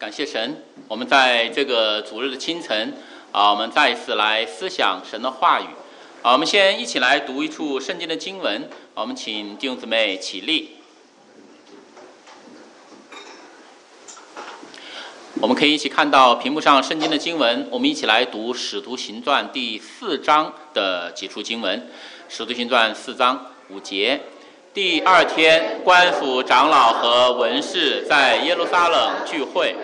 [0.00, 2.94] 感谢神，我们在这个主日的清晨
[3.32, 5.66] 啊，我们再一次来思想神的话语
[6.22, 6.32] 啊。
[6.32, 8.70] 我们先一起来读一处圣经的经文。
[8.94, 10.78] 我们请弟兄姊妹起立。
[15.38, 17.68] 我们可以一起看到屏幕上圣经的经文。
[17.70, 21.78] 我们一起来读《使徒行传》第四章的几处经文，
[22.26, 24.18] 《使徒行传》四章五节。
[24.72, 29.74] 第二天，官府长老和文士在耶路撒冷聚会，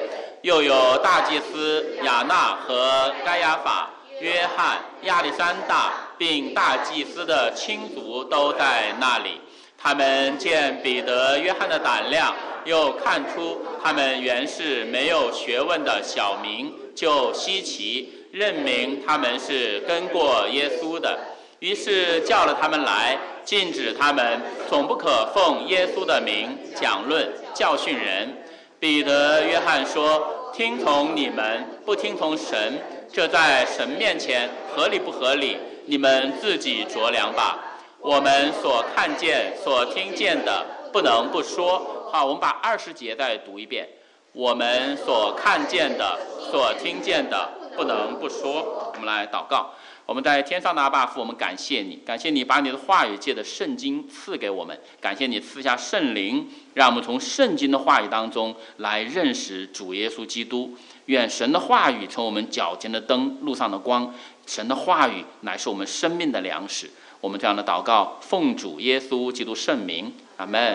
[0.46, 9.40] 又有大祭司亚纳和该亚法、约翰、亚历山大，并大祭司的亲族都在那里。
[9.76, 12.32] 他们见彼得、约翰的胆量，
[12.64, 21.18] 又看出他们原是没有学问的小民，就稀奇，认明他们是跟过耶稣的。
[21.58, 24.40] 于是叫了他们来，禁止他们
[24.70, 28.44] 总不可奉耶稣的名讲论教训人。
[28.78, 30.22] 彼得、约翰说
[30.56, 32.80] ：“听从你们，不听从神，
[33.12, 35.58] 这在神面前合理不合理？
[35.84, 37.62] 你们自己酌量吧。
[38.00, 43.86] 我们所看见、所听见的，不能不说。”好，我们把二十节再读一遍
[44.32, 46.18] ：“我们所看见的、
[46.50, 49.74] 所听见的，不能不说。”我们来祷告。
[50.06, 60.76] 我们在天上的阿爸父，我们感谢你，感谢你把你的话语借的圣经赐给我们，感谢你赐下圣灵，让我们从圣经的话语当中来认识主耶稣基督。
[61.06, 64.14] 愿神的话语成我们脚前的灯，路上的光。
[64.44, 66.90] 神的话语乃是我们生命的粮食。
[67.22, 70.74] 我们这样的祷告，奉主耶稣基督圣名，阿门。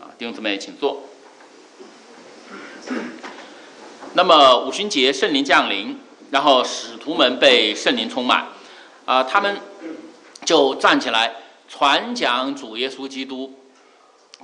[0.00, 1.04] 啊，弟兄姊妹，请坐。
[4.14, 5.96] 那么五旬节圣灵降临，
[6.32, 8.46] 然后使徒们被圣灵充满。
[9.04, 9.56] 啊，他们
[10.44, 11.36] 就站起来
[11.68, 13.54] 传讲主耶稣基督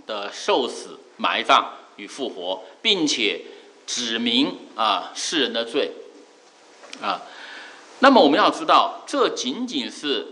[0.06, 3.40] 的受死、埋葬与复活，并且
[3.86, 5.90] 指明啊世人的罪
[7.00, 7.22] 啊。
[8.00, 10.26] 那么我们要知道，这仅仅是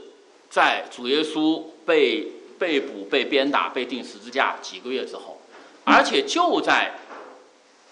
[0.48, 5.40] 在主耶稣被被捕、被鞭打、被钉十字架几个月之后，
[5.84, 6.98] 而且就在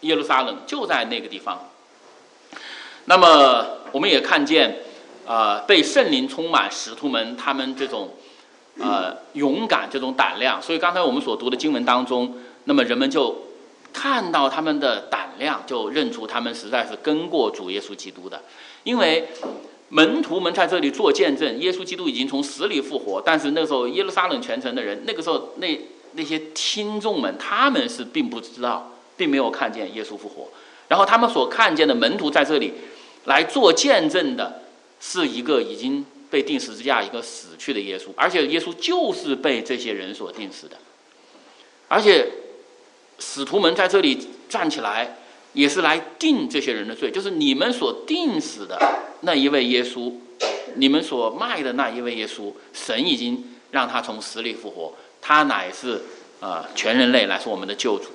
[0.01, 1.71] 耶路撒冷，就在那个地方。
[3.05, 4.85] 那么我们也看见。
[5.31, 8.17] 呃，被圣灵充满，使徒们他们这种
[8.81, 10.61] 呃勇敢，这种胆量。
[10.61, 12.35] 所以刚才我们所读的经文当中，
[12.65, 13.47] 那么人们就
[13.93, 18.43] 看到他们的胆量，就认出他们实在是跟过主耶稣基督的。
[18.85, 19.29] 因为
[19.89, 23.23] 门徒们在这里做见证，耶稣基督已经从死里复活。
[23.25, 25.81] 但是那时候耶路撒冷全城的人，那个时候那
[26.13, 30.49] 那些听众们，他们是并不知道，并没有看见耶稣复活。
[30.89, 32.75] 然后他们所看见的门徒在这里
[33.25, 34.63] 来做见证的。
[35.01, 40.77] 是一个已经被钉十字架、一个死去的耶稣，而且耶稣就是被这些人所钉死的，
[41.89, 42.31] 而且
[43.19, 44.19] 使徒们在这里
[44.49, 45.17] 站起来，
[45.55, 48.79] 也是来定这些人的罪，就是你们所定死的
[49.23, 50.13] 那一位耶稣，
[50.75, 56.03] 你们所卖的那一位耶稣，神已经让他从死里复活，他乃是
[56.41, 58.11] 呃全人类乃是我们的救主。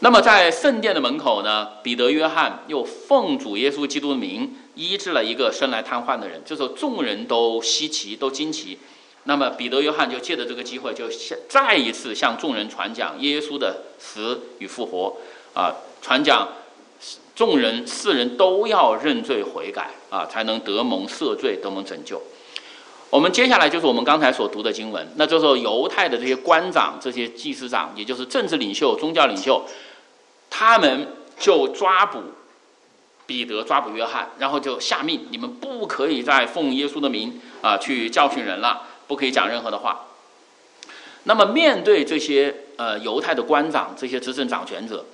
[0.00, 4.54] 那么在圣殿的门口呢，彼得、约翰又奉主耶稣基督的名。
[4.76, 8.78] 医治了一个生来瘫痪的人，这时候众人都稀奇，都惊奇。
[9.24, 15.16] 那么彼得、约翰就借着这个机会，就向再一次向众人传讲耶稣的死与复活，
[15.52, 16.48] 啊，传讲
[17.34, 22.22] 众人世人都要认罪悔改啊，才能得蒙赦罪，得蒙拯救。
[23.10, 25.08] 我们接下来就是我们刚才所读的经文。
[25.16, 29.64] 那这时候犹太的这些官长、这些祭司长，也就是政治领袖、宗教领袖，
[30.50, 31.08] 他们
[31.38, 32.20] 就抓捕。
[33.26, 40.06] 彼得抓捕约翰，然后就下命：你们不可以再奉耶稣的名啊去教训人了，不可以讲任何的话。
[41.24, 45.04] 那么面对这些呃犹太的官长、这些执政掌权者，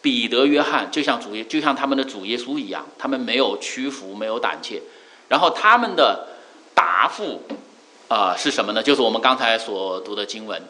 [0.00, 4.80] 彼得、约翰就像主耶就像他们的主耶稣一样，他们没有屈服，没有胆怯。
[5.28, 6.28] 然后他们的
[6.74, 7.42] 答复
[8.08, 8.82] 啊是什么呢？
[8.82, 10.62] 就是我们刚才所读的经文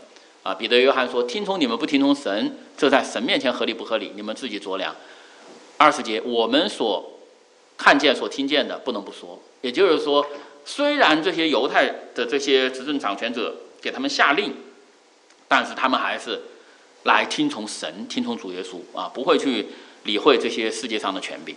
[0.42, 0.52] 啊。
[0.52, 4.10] 彼得、约翰说：听从你们不听从神，这在神面前合理不合理？
[4.16, 4.94] 你们自己酌量。
[5.76, 7.20] 二十节，我们所
[7.76, 9.40] 看见、所听见的，不能不说。
[9.60, 10.26] 也就是说，
[10.64, 14.54] 虽然这些犹太的这些执政掌权者给他们下令，
[15.48, 16.40] 但是他们还是
[17.04, 19.66] 来听从神、听从主耶稣啊，不会去
[20.04, 21.54] 理会这些世界上的权柄。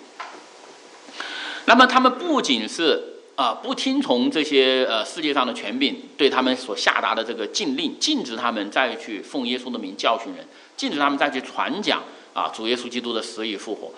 [1.65, 3.01] 那么，他们不仅是
[3.35, 10.45] 啊不听从这些呃世界上的权柄对他们所下达的这个禁令，禁止他们再去奉耶稣的名教训人，
[10.77, 12.03] 禁止他们再去传讲
[12.35, 13.91] 啊主耶稣基督的死与复活。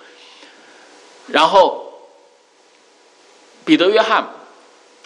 [1.28, 1.92] 然后，
[3.66, 4.25] 彼得、约翰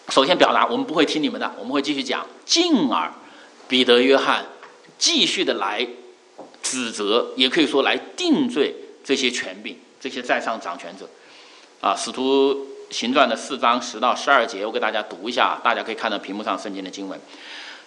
[0.09, 2.27] 首先表达我们不会听你们的，我们会继续讲。
[2.45, 3.11] 进而，
[3.67, 4.45] 彼得、约翰
[4.99, 5.87] 继续的来
[6.61, 11.09] 指责，也可以说来定罪这些权柄、这些在上掌权者。
[11.79, 17.19] 啊，使徒行传的四章十到十二节，我给大家读一下，大家可以看到屏幕上圣经的经文。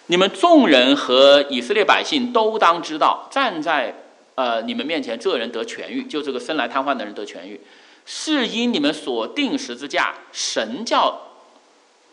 [0.07, 3.95] 你们众人和以色列百姓都当知道，站在
[4.35, 7.59] 呃你们面前这人得痊愈，就这个生来瘫痪的人得痊愈，
[8.05, 11.21] 是因你们所定十字架，神叫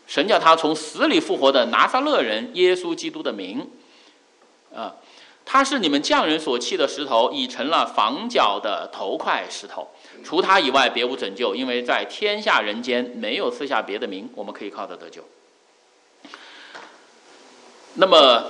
[0.07, 3.69] 神叫他从死里复活的拿撒勒人耶稣基督的名，
[4.73, 4.95] 啊。
[5.45, 9.89] 他是你们匠人所弃的石头，已成了房角的头块石头。
[10.23, 15.21] 除他以外，别无拯救，因为在天下人间没有赐下别的名，我们可以靠他得救。
[17.95, 18.45] 那么，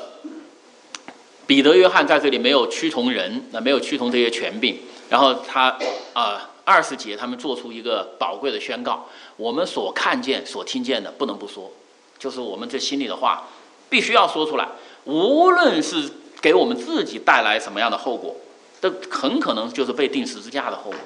[1.45, 4.77] 彼得、约翰在这里没有屈从人，那没有屈从这些权柄。
[5.09, 5.77] 然后他
[6.13, 9.07] 啊，二十节他们做出一个宝贵的宣告：
[9.37, 11.71] 我们所看见、所听见的，不能不说，
[12.17, 13.47] 就是我们这心里的话，
[13.89, 14.67] 必须要说出来，
[15.05, 16.09] 无论是。
[16.43, 18.35] 给我们自己带来什么样的后果？
[18.81, 20.99] 这很可能就是被钉十字架的后果，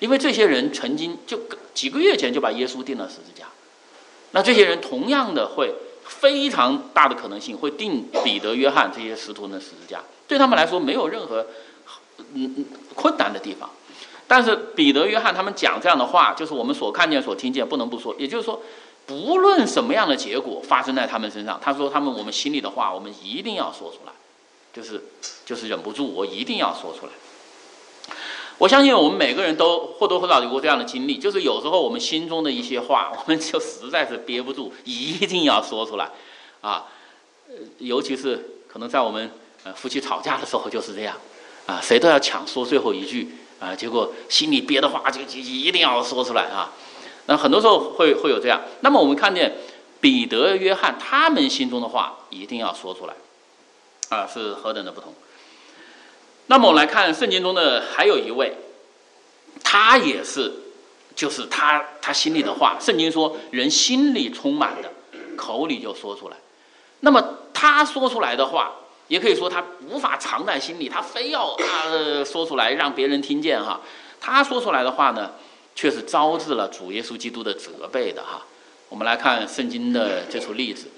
[0.00, 1.38] 因为这些人曾经就
[1.72, 3.46] 几个月前就把耶稣钉了十字架，
[4.32, 5.72] 那这些人同样的会
[6.20, 11.46] 非常大的可能性会定彼得、约翰这些使徒的十字架，对他们来说没有任何
[12.34, 12.64] 嗯嗯
[12.94, 13.68] 困难的地方。
[14.28, 18.14] 但是彼得、约翰他们讲这样的话，就是我们所看见、所听见，不能不说。
[18.18, 18.62] 也就是说，
[19.04, 24.12] 不论什么样的结果发生在他们身上，他说他们我们心里的话，我们一定要说出来。
[24.72, 25.02] 就是，
[25.44, 27.12] 就是忍不住，我一定要说出来。
[28.62, 36.08] 我相信我们每个人都或多或少有过这样的经历，就是有时候我们心中的一些话，我们就实在是憋不住，一定要说出来。
[36.60, 36.86] 啊，
[37.78, 39.32] 尤其是可能在我们
[39.64, 41.16] 呃夫妻吵架的时候就是这样，
[41.66, 46.70] 啊，谁都要抢说最后一句，啊，结果心里憋的话就就一定要说出来啊。
[47.26, 48.60] 那很多时候会会有这样。
[48.82, 49.56] 那么我们看见
[50.00, 53.14] 彼得、约翰他们心中的话一定要说出来。
[54.10, 55.12] 啊，是何等的不同！
[56.52, 58.54] 那么我们来看圣经中的还有一位，
[59.64, 60.52] 他也是，
[61.16, 62.76] 就是他他心里的话。
[62.78, 64.92] 圣经说，人心里充满的，
[65.34, 66.36] 口里就说出来。
[67.00, 68.70] 那么他说出来的话，
[69.08, 73.80] 也可以说他无法藏在心里，他非要啊说出来让别人听见哈。
[74.20, 75.30] 他说出来的话呢，
[75.74, 78.42] 却是招致了主耶稣基督的责备的哈。
[78.90, 80.88] 我们来看圣经的这处例子，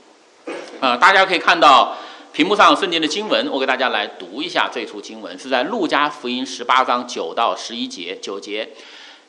[0.80, 1.96] 啊，大家可以看到。
[2.34, 8.18] 屏幕上圣经的经文，我给大家来读一下这处经文，是在路加福音十八章九到十一节。
[8.20, 8.70] 九节，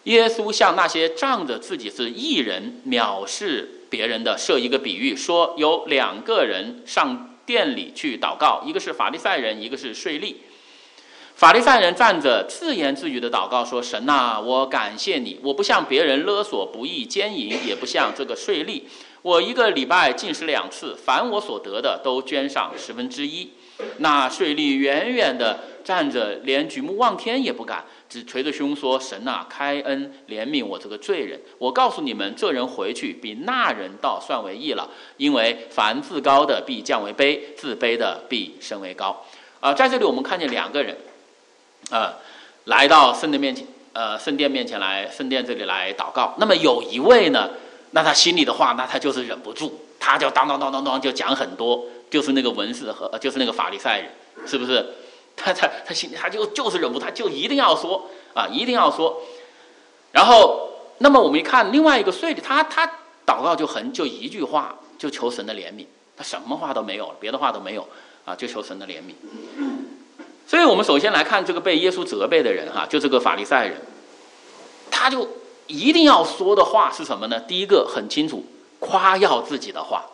[0.05, 10.37] 耶稣向那些仗着自己是异人、藐视别人的设一个比喻，说有两个人上殿里去祷告，一个是法利赛人，一个是税吏。
[11.35, 18.81] 法利赛人站着自言自语的祷告说：“神呐，我感谢你，我不向别人勒索、不义、奸淫，也不像这个税吏。”
[19.25, 23.49] 我一个礼拜进食两次，凡我所得的都捐上十分之一。
[23.97, 34.87] 那税吏远远的站着，连举目望天也不敢，只捶着胸说：“神啊，开恩怜悯我这个罪人。”我告诉你们，这人回去比那人倒算为义了，
[35.17, 39.25] 因为凡自高的必降为卑，自卑的必升为高。
[39.59, 40.95] 啊，在这里我们看见两个人，
[41.89, 42.13] 啊，
[42.65, 46.35] 来到圣殿面前，呃，圣殿面前来，圣殿这里来祷告。
[46.37, 47.49] 那么有一位呢？
[47.95, 54.11] 那他心里的话，那他就是忍不住，他就当当当当当就讲很多，就是那个文士和就是那个法利赛人，
[54.45, 54.85] 是不是？
[55.37, 59.21] 他他他心里他就就是忍不住，他就一定要说啊，一定要说。
[60.11, 62.85] 然后，那么我们一看另外一个税吏，他他
[63.25, 65.85] 祷告就很就一句话，就求神的怜悯，
[66.17, 67.87] 他什么话都没有，别的话都没有
[68.25, 69.13] 啊，就求神的怜悯。
[70.45, 73.79] 所以我们首先来看这个被耶稣责备的人哈，就这个法利赛人，
[74.91, 75.25] 他就。
[75.67, 77.39] 一定要说的话是什么呢？
[77.39, 78.45] 第一个很清楚，
[78.79, 80.05] 夸耀自己的话，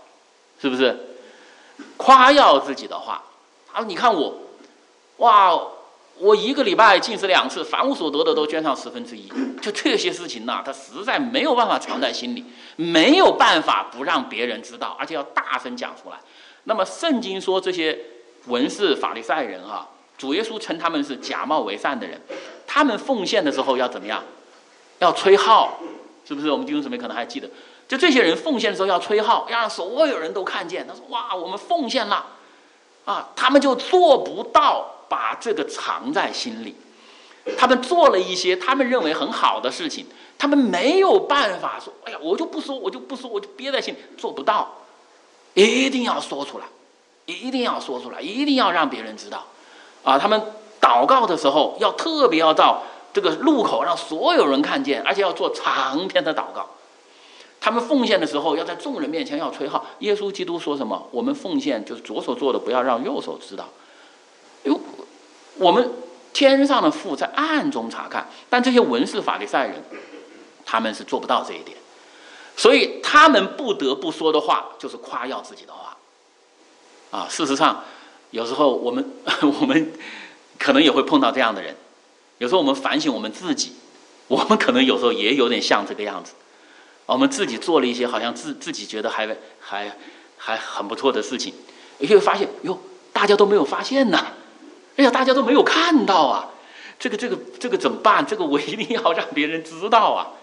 [0.62, 0.98] 是不是？
[1.98, 3.24] 夸耀自己的话，
[3.72, 4.38] 他说，你看我，
[5.18, 5.60] 哇，
[6.20, 9.28] 我一个礼拜进食两次，凡我所得的都捐上十分之一。
[9.62, 16.18] 就这些事情呢，他实在没有办法藏在心里，没有办法不让别人知道，而且要大声讲出来。
[16.66, 17.98] 那么圣经说这些
[18.46, 22.22] 文士法利赛人哈，主耶稣称他们是假冒为善的人，
[22.68, 24.24] 他们奉献的时候要怎么样？
[25.02, 25.80] 要吹号，
[26.24, 26.50] 是不是？
[26.52, 27.50] 我们弟兄姊妹可能还记得，
[27.88, 30.88] 就这些人奉献的时候要吹号，要让所有人都看见。
[30.88, 32.24] 他说：“哇，我们奉献了，
[33.06, 36.76] 啊！”他们就做不到把这个藏在心里。
[37.58, 40.06] 他们做了一些他们认为很好的事情，
[40.38, 44.72] 他们没有办法说：“哎呀，我就不说，我就不说，我就憋在心里。”做不到，
[45.56, 46.66] 一定要说出来，
[47.26, 49.48] 一定要说出来，一定要让别人知道。
[50.04, 50.40] 啊，他们
[50.80, 52.84] 祷告的时候要特别要到。
[53.14, 56.70] 这个路口让所有人看见，而且要做长篇的祷告。
[57.60, 59.86] 他们奉献的时候要在众人面前要吹号。
[60.00, 61.08] 耶稣基督说什么？
[61.12, 63.70] 我们奉献就是左手做的，不要让右手知道。
[64.64, 64.80] 哟，
[65.58, 65.92] 我们
[66.34, 68.28] 天上的父在暗中察看。
[68.50, 69.84] 但这些文士法利赛人，
[70.66, 71.78] 他们是做不到这一点，
[72.58, 75.96] 所以他们不得不说的话就是夸耀自己的话。
[77.12, 77.84] 啊，事实上，
[78.32, 79.08] 有时候我们
[79.62, 79.94] 我们
[80.58, 81.76] 可能也会碰到这样的人。
[82.42, 83.72] 有时候我们反省我们自己，
[84.28, 86.34] 我们可能有时候也有点像这个样子。
[87.06, 89.96] 我们自己做了一些好像自自己觉得还还
[90.38, 91.54] 还很不错的事情，
[92.00, 92.80] 你会发现哟，
[93.14, 94.18] 大家都没有发现呢。
[94.96, 96.50] 哎呀，大家都没有看到啊！
[96.98, 98.26] 这个这个这个怎么办？
[98.26, 100.34] 这个我一定要让别人知道啊！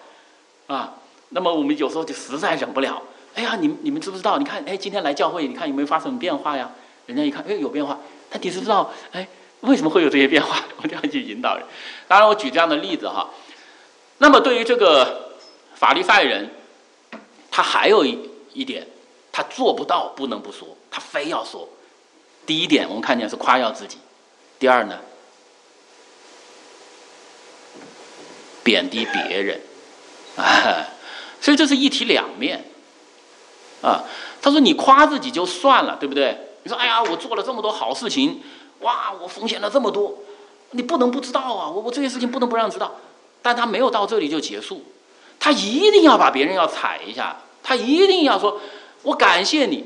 [0.68, 0.94] 啊，
[1.30, 3.02] 那么我们有时候就实在忍不了。
[3.34, 4.38] 哎呀，你你们知不知道？
[4.38, 6.70] 你看，哎，今天来教会，你看有没有发生变化呀？
[7.06, 7.98] 人家一看，哎，有变化。
[8.30, 8.92] 他你知不知道？
[9.10, 9.26] 哎，
[9.60, 10.64] 为什么会有这些变化？
[10.76, 11.64] 我这样去引导人。
[12.06, 13.28] 当然，我举这样的例子哈。
[14.18, 15.32] 那么对于这个
[15.74, 16.50] 法律犯人，
[17.50, 18.18] 他还有一
[18.52, 18.86] 一点，
[19.32, 21.68] 他做不到，不能不说，他非要说。
[22.46, 23.98] 第一点，我们看见是夸耀自己。
[24.58, 24.98] 第二呢，
[28.62, 29.60] 贬低别人，
[30.36, 30.86] 啊，
[31.40, 32.64] 所以这是一体两面，
[33.82, 34.04] 啊，
[34.40, 36.36] 他说你夸自己就算了，对不对？
[36.64, 38.42] 你说哎呀，我做了这么多好事情，
[38.80, 40.18] 哇，我奉献了这么多，
[40.72, 42.92] 你不能不知道啊，我我这些事情不能不让知道，
[43.42, 44.82] 但他没有到这里就结束，
[45.38, 48.60] 他一定要把别人要踩一下，他一定要说，
[49.02, 49.84] 我感谢你，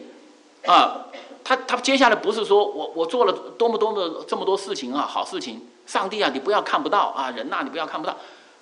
[0.67, 1.07] 啊。
[1.45, 8.17] 他他接下来不是说我我做了多么多么这么多事情啊好事情，上帝啊你不要看不到啊人呐你不要看不到，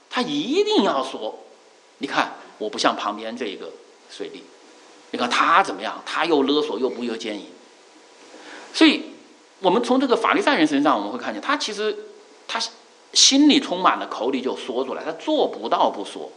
[0.09, 1.39] 他一定要说，
[1.99, 3.69] 你看我不像旁边这个
[4.11, 4.43] 水利，
[5.11, 7.45] 你看他怎么样，他又勒索又不又奸淫，
[8.73, 9.10] 所以
[9.61, 11.97] 我们从这个法利赛人身上我们会看见，他其实
[12.49, 12.61] 他
[13.13, 16.31] 心里充满了，口里就说出来，他做不到不说，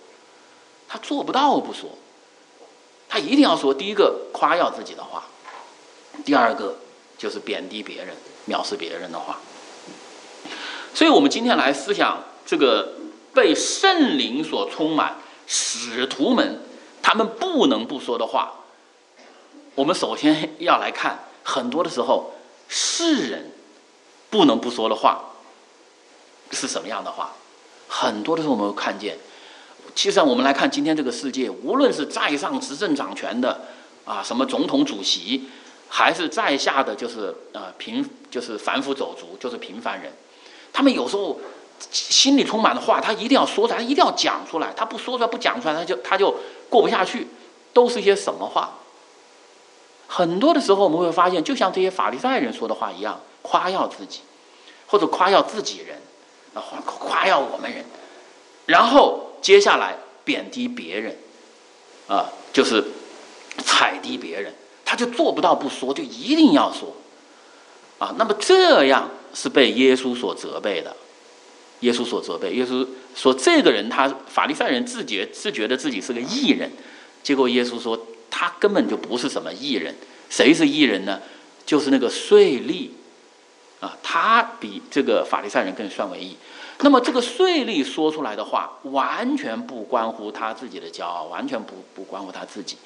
[0.88, 1.89] 他做不到不说，
[3.08, 5.24] 他一定要说第一个夸耀自己的话。
[6.24, 6.77] 第二个
[7.18, 8.15] 就是贬低别人、
[8.48, 9.39] 藐视别人的话，
[10.94, 12.94] 所以我们今天来思想这个
[13.34, 16.62] 被圣灵所充满使徒们
[17.01, 18.53] 他们不能不说的话。
[19.74, 22.36] 我们首先要来看，很多的时候
[22.75, 23.51] 世人
[24.32, 25.25] 不能不说的话
[26.50, 27.34] 是什么样的话？
[27.88, 29.15] 很多的时候我们会看见，
[29.94, 33.62] 其实上我们来看今天这个世界，无论是在上执政掌权的
[34.06, 35.50] 啊，什么总统、主席。
[35.96, 40.12] 还是在下的就是呃平就是凡夫走卒，就是平凡人。
[40.72, 41.39] 他们有时候
[41.92, 44.74] 心里充满了话，他一定要说出来，他一定要讲出来。
[44.75, 46.36] 他不说出来，不讲出来，他就他就
[46.68, 47.27] 过不下去。
[47.74, 48.72] 都是一些什么话？
[50.15, 54.20] 很多的时候我们会发现，就像这些法利赛人说的话一样，夸耀自己，
[54.86, 55.98] 或者夸耀自己人，
[56.53, 57.84] 啊夸夸耀我们人，
[58.67, 61.17] 然后接下来贬低别人，
[62.08, 62.84] 啊就是
[63.65, 64.53] 踩低别人。
[64.86, 66.96] 他就做不到不说，就一定要说，
[67.98, 70.96] 啊，那么这样是被耶稣所责备的。
[71.79, 76.72] 耶稣所责备，耶稣说这个人他法利赛人自觉自觉得自己是个异人，
[77.24, 78.00] 结果耶稣说
[78.36, 79.96] 他根本就不是什么艺人。
[80.28, 81.22] 谁是艺人呢？
[81.63, 82.90] 就是那个税吏，
[83.80, 86.36] 啊，他比这个法利赛人更算为义。
[86.80, 92.78] 那么这个税吏说出来的话，完全不关乎他自己的骄傲，完全不不关乎他自己。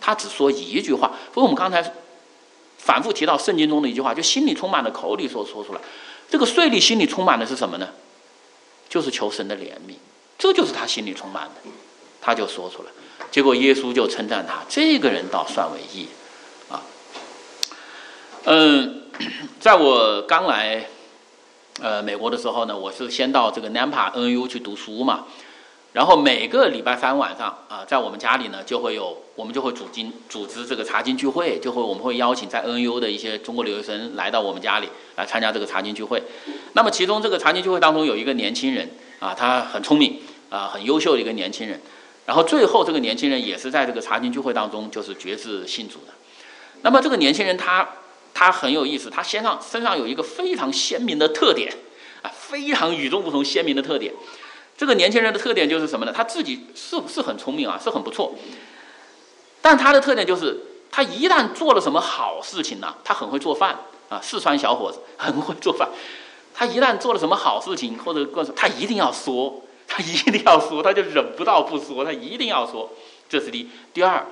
[0.00, 1.94] 他只说一句话，所以我们刚才
[2.76, 5.80] 反复提到圣经中的一句话，就心里充满了口里说说出来。
[6.28, 7.88] 这个税吏心里充满的是什么呢？
[8.88, 9.94] 就是求神的怜悯，
[10.36, 11.70] 这就是他心里充满的，
[12.20, 12.90] 他就说出来。
[13.30, 16.08] 结果耶稣就称赞他，这个人倒算为义
[16.70, 16.82] 啊。
[18.44, 19.02] 嗯，
[19.60, 20.86] 在我刚来
[21.80, 25.26] 呃美国的时候呢，我是先到这个 Nampa NU 去读书嘛。
[25.92, 36.22] 然后每个礼拜三晚上啊，在我们家里呢，就会有我们就会组经组织这个查经聚会，就会我们会邀请在 NU 的一些中国留学生来到我们家里来参加这个查经聚会。
[36.74, 40.20] 那么其中这个查经聚会当中有一个年轻人啊，他很聪明
[40.50, 41.80] 啊，很优秀的一个年轻人。
[42.28, 46.12] 然后最后这个年轻人也是在这个查经聚会当中就是绝志信主的。
[46.82, 47.88] 那么这个年轻人他
[48.34, 51.72] 他很有意思，他身上身上有一个非常鲜明的特点
[52.20, 54.12] 啊，非常与众不同鲜明的特点。
[54.76, 56.12] 这个年轻人的特点就是什么呢？
[56.14, 58.34] 他自己是是很聪明啊，是很不错。
[59.62, 63.78] 但他的特点就是，他一旦做了什么好事情呢，他很会做饭
[64.10, 65.88] 啊，四川小伙子很会做饭。
[66.54, 72.92] 他一旦做了什么好事情或者各种，他一定要说，他一定要说，他就忍不到不说，他一定要说。
[73.28, 73.68] 这是第一。
[73.92, 74.24] 第二，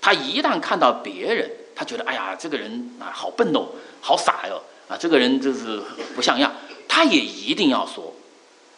[0.00, 3.68] 他一旦看到别人，他觉得哎呀，这个人啊好笨哦，
[4.00, 5.80] 好傻哟啊，这个人就是
[6.14, 6.52] 不像样，
[6.86, 8.12] 他也一定要说。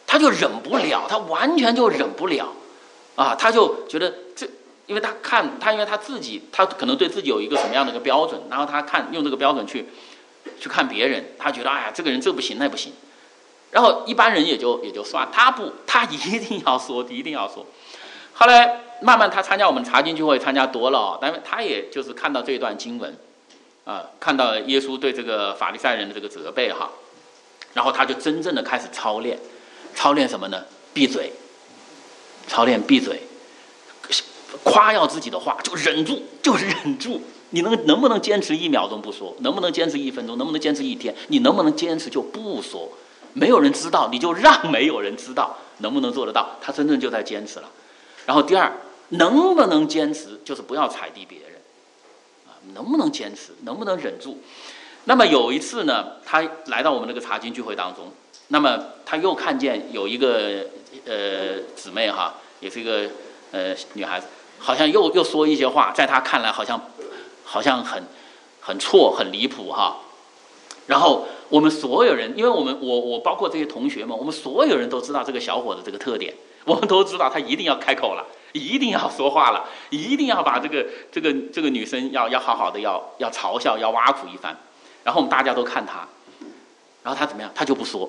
[0.07, 2.53] 他就忍不了，他完全就忍不了，
[3.17, 4.47] 啊，他就觉得这，
[4.87, 9.87] 因为他看他，因为他自己，他可能对自己有一个什么样的一个标准，然后他看用这个标准去，
[10.61, 12.93] 去看别人，他觉得哎呀，这个人这不行那不行，
[13.73, 17.67] 然后一般人也就也就算，他不， 他一定要说，一定要说。
[18.35, 23.17] 后来慢慢他参加我们查经聚会，参加多了，但是他也就是看到这段经文，
[23.85, 26.91] 啊，看到耶稣对这个法利赛人的这个责备哈，
[27.75, 29.39] 然后他就真正的开始操练，
[29.95, 30.65] 操练什么呢？
[30.95, 31.33] 闭嘴，
[32.47, 33.23] 操练闭嘴，
[34.63, 37.21] 夸耀自己的话就忍住，就是忍住。
[37.51, 39.37] 你能能不能坚持一秒钟不说？
[39.41, 40.39] 能不能坚持一分钟？
[40.39, 41.15] 能不能坚持一天？
[41.29, 42.91] 你能不能坚持就不说？
[43.35, 46.57] 没有人知道，你就让没有人知道，能不能做得到？
[46.61, 47.69] 他真正就在坚持了。
[48.27, 48.73] 然后第二，
[49.09, 50.41] 能不能坚持？
[50.45, 51.61] 就是不要踩低别人，
[52.47, 53.53] 啊，能不能坚持？
[53.63, 54.39] 能不能忍住？
[55.05, 58.13] 那么有一次呢，他来到我们那个茶经聚会当中，
[58.49, 60.67] 那么他又看见有一个
[61.07, 63.11] 呃姊妹哈，也是一个
[63.51, 64.27] 呃女孩子，
[64.59, 66.81] 好像又又说一些话，在他看来好像。
[67.45, 68.03] 好像很
[68.61, 69.99] 很错，很离谱哈。
[70.87, 76.33] 然后我们所有人，因为我们我我包括这些同学们，我们所有人都知道这个小伙子这个特点，
[76.65, 84.57] 我们都知道他一定要开口了，一定要说话了，一定要把这个这个这个女生要要好好的要要嘲笑，要挖苦一番。
[85.05, 86.09] 然后我们大家都看他，
[87.03, 87.53] 然后他怎么样？
[87.55, 88.09] 他就不说。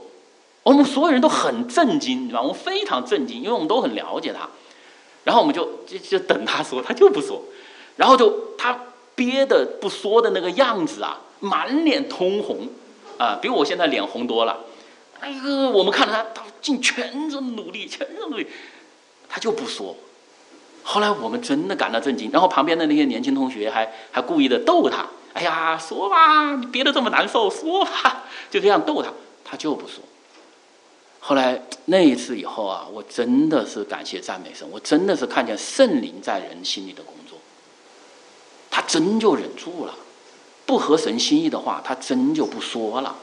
[0.64, 4.48] 我们所有人都很震惊，你知道我们非常震惊，因为我们都很了解他。
[5.26, 7.44] 然后我们就就就等他说，他就不说。
[7.98, 8.80] 然后就他。
[9.16, 12.68] 憋的不说的那个样子啊，满脸通红，
[13.18, 14.60] 啊，比我现在脸红多了。
[15.20, 15.42] 哎呀，
[15.74, 18.48] 我们看着他，他尽全身努力，全身努力，
[19.30, 19.96] 他就不说。
[20.84, 25.08] 后来我们真的感到震惊，然后旁边的那些年轻同学还还故意的逗他。
[25.34, 29.12] 哎呀，说吧，你憋得这么难受，说吧，就这样逗他，
[29.44, 30.04] 他就不说。
[31.20, 37.40] 后来那一次以后啊，我真的是感谢赞美神，我真的是看见圣灵在人心里的工作。
[38.70, 39.96] 他真就忍住了，
[40.66, 43.16] 不合神心意的话，他真就不说了。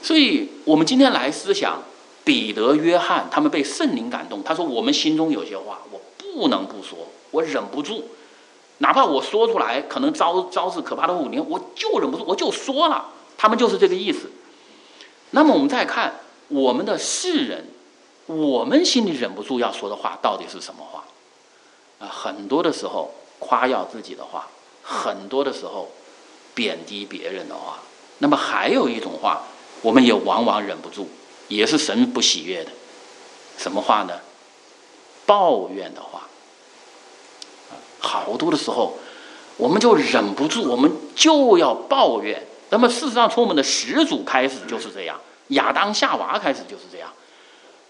[0.00, 1.82] 所以，我们今天来思想
[2.22, 4.42] 彼得、约翰，他们被圣灵感动。
[4.42, 6.98] 他说：“我们心中有些话，我不能不说，
[7.30, 8.04] 我忍不住，
[8.78, 14.30] 哪怕我说出来，可能招招致可怕的五年，我就忍不住，我就说了。”他们就是这个意思。
[15.30, 17.66] 那么，我们再看我们的世人，
[18.26, 21.04] 我们心里忍不住要说的话，到底是什么话？
[21.98, 23.12] 啊，很多的时候。
[23.40, 24.48] 夸耀自己的话，
[24.82, 25.90] 很多的时候
[26.54, 27.80] 贬低别人的话，
[28.18, 29.42] 那么还有一种话，
[29.82, 31.08] 我们也往往忍不住，
[31.48, 32.70] 也是神不喜悦的，
[33.58, 34.20] 什么话呢？
[35.26, 36.22] 抱怨的话。
[37.98, 38.98] 好多的时候，
[39.56, 42.46] 我们就忍不住，我们就要抱怨。
[42.70, 47.10] 那么事实上，从我们的始祖开始就是这样，亚当夏娃开始就是这样。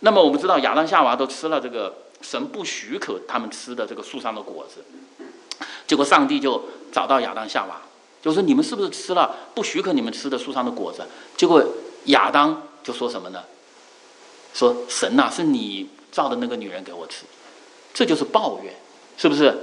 [0.01, 4.85] 那么我们知道，亚当夏娃都吃了这个神不许可他们吃的这个树上的果子。
[5.87, 7.81] 结果上帝就找到亚当夏娃，
[8.25, 11.05] 就说：“你们是不是吃了不许可你们吃的树上的果子？”
[11.37, 11.63] 结果
[12.07, 13.45] 亚当就说什么呢？
[14.55, 17.27] 说：“神呐，是你造的那个女人给我吃。”
[17.93, 18.73] 这就是抱怨，
[19.19, 19.55] 是不是？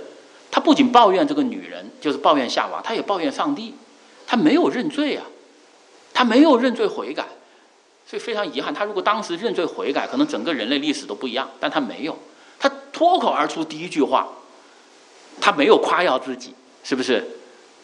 [0.52, 3.74] 他不仅抱怨这个女人，就是抱怨夏娃，他也抱怨上帝。
[4.28, 5.26] 他没有认罪啊，
[6.14, 7.26] 他没有认罪悔改，
[8.06, 8.72] 所以非常遗憾。
[8.72, 11.50] 他如果当时认罪悔改，可能整个人类历史都不一样。
[11.60, 12.16] 但他没有，
[12.60, 14.28] 他脱口而出第一句话。
[15.40, 17.26] 他没有夸耀自己，是不是？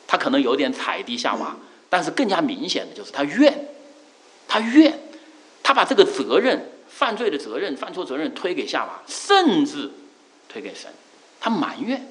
[0.07, 1.55] 他可能有点踩低夏娃，
[1.89, 3.67] 但是更加明显的就是他怨，
[4.47, 4.97] 他怨，
[5.61, 9.91] 他把这个责任、犯罪的责任、犯错责任推给夏娃，甚至
[10.47, 10.89] 推给神，
[11.41, 12.09] 他埋怨。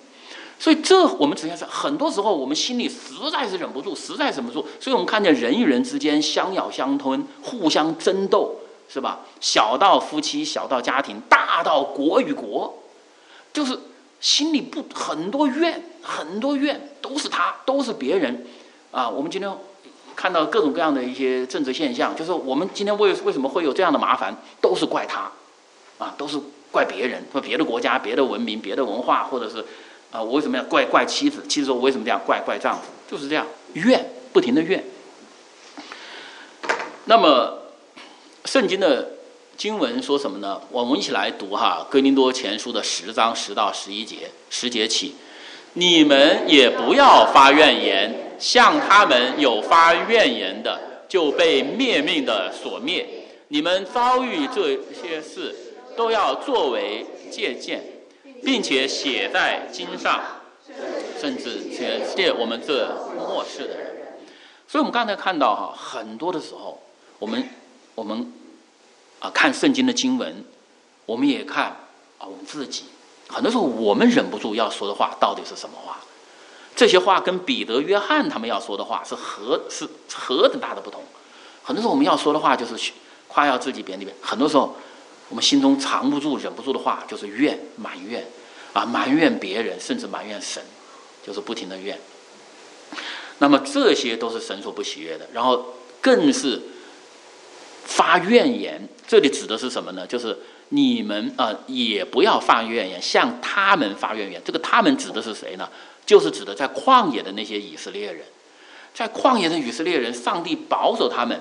[0.58, 4.66] 所以这我们只要是很多时候我们心里实在是忍不住，实在忍不住。
[4.78, 9.20] 所以我们看见人与人之间相咬相吞，互相争斗，是吧？
[9.40, 12.82] 小到夫妻，小到家庭，大到国与国，
[13.54, 13.78] 就是。
[14.18, 18.46] 心里不很多怨，很多怨都是他，都是别人，
[18.90, 19.08] 啊！
[19.08, 19.50] 我们今天
[20.14, 25.30] 看到各种各样的一些政治现象，就是我们今天为为什么会有这样的麻烦，都是怪他，
[25.98, 26.38] 啊，都是
[26.70, 29.64] 怪别人，说别的国家、别的文明、别的文化，或者是
[30.10, 31.42] 啊，我为什么要怪怪妻子？
[31.48, 32.82] 妻子说我为什么这样怪怪丈夫？
[33.10, 34.84] 就是这样怨，不停的怨。
[37.04, 37.62] 那么
[38.44, 39.12] 圣经的。
[39.56, 40.60] 经文说什么呢？
[40.70, 45.16] 我们一起来读哈，《哥林多前书》的十章十到十一节，十节起，
[45.78, 53.06] 你们也不要发怨言，像他们有发怨言的，就被灭命的所灭。
[53.48, 55.54] 你们遭遇这些事，
[55.94, 57.84] 都要作为借鉴，
[58.42, 60.22] 并且写在经上，
[61.20, 64.18] 甚至写借我们这末世的人。
[64.66, 66.80] 所以，我们刚才看到哈，很多的时候，
[67.18, 67.46] 我们
[67.94, 68.32] 我们。
[69.18, 70.44] 啊，看圣经的经文，
[71.06, 71.64] 我们也看
[72.18, 72.84] 啊，我们自己
[73.28, 75.98] 很多时候我们忍不住要说的话到底是什么话？
[76.74, 81.02] 这些话跟彼得、约翰他们要说的话是何是何等大的不同？
[81.62, 82.92] 很多时候我们要说的话就是
[83.28, 84.22] 夸耀自己，贬低别人。
[84.22, 84.76] 很多时候，
[85.28, 88.26] 我们心中藏不住、忍不住的话，就是怨、埋怨，
[88.72, 90.62] 啊，埋怨别人，甚至埋怨神，
[91.26, 91.98] 就是不停的怨。
[93.38, 95.28] 那么这些都是神所不喜悦的。
[95.32, 96.62] 然后更是
[97.84, 100.06] 发怨言，这里指的是什么呢？
[100.06, 100.38] 就是
[100.70, 104.40] 你们啊，也不要发怨言，向他们发怨言。
[104.44, 105.68] 这个他们指的是谁呢？
[106.04, 108.24] 就是指的在旷野的那些以色列人。
[108.94, 111.40] 在旷野的以色列人，上帝保守他们，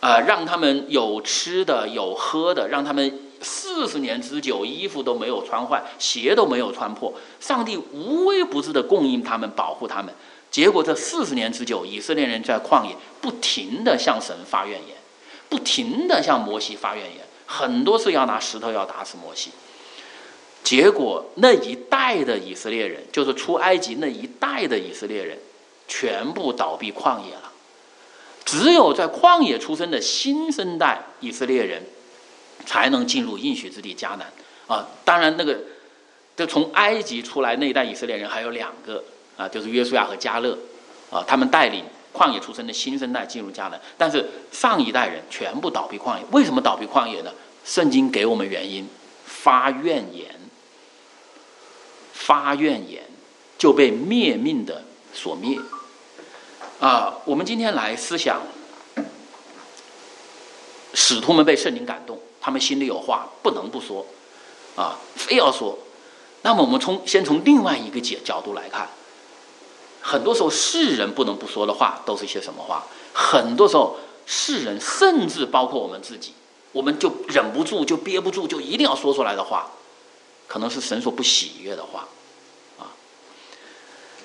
[0.00, 7.12] 啊，让他们有吃的有喝的，让他们四十年之久衣服都没有穿坏，鞋都没有穿破。
[7.40, 10.14] 上帝无微不至的供应他们，保护他们。
[10.50, 14.96] 结果这四十年之久，以色列人在旷野不停的向神发怨言，
[15.48, 19.50] 不停的向摩西发怨言，很多次要拿石头要打死摩西。
[20.62, 25.38] 结果那一代的以色列人，就是出埃及那一代的以色列人。
[25.86, 27.52] 全部倒闭旷野了，
[28.42, 31.82] 只有在旷野出生的新生代以色列人，
[32.64, 34.32] 才能进入应许之地迦南
[34.66, 34.88] 啊！
[35.04, 35.58] 当然，那个
[36.34, 39.04] 就从埃及出来那一代以色列人还有两个
[39.36, 40.56] 啊，就是约书亚和加勒
[41.10, 43.80] 啊，他们带领旷野出生的新生代进入迦南。
[43.98, 47.32] 但是上一代人全部倒闭旷野，为什么倒闭旷野呢？
[47.64, 48.88] 圣经给我们原因：
[49.24, 50.34] 发怨言，
[52.12, 53.02] 发怨言
[53.58, 55.58] 就被灭命的所灭。
[56.80, 58.42] 啊，我们今天来思想，
[60.92, 64.06] 使徒们被圣灵感动，他们心里有话不能不说，
[64.76, 65.78] 啊，非要说。
[66.42, 68.86] 那么我们从先从另外一个角角度来看，
[70.06, 72.84] 很多时候世人不能不说的话都是一些什么话？
[73.14, 76.34] 很多时候世人甚至包括我们自己，
[76.72, 79.70] 我们就忍不住就憋不住就一定要说出来的话，
[80.46, 82.06] 可能是神所不喜悦的话。
[82.78, 82.92] 啊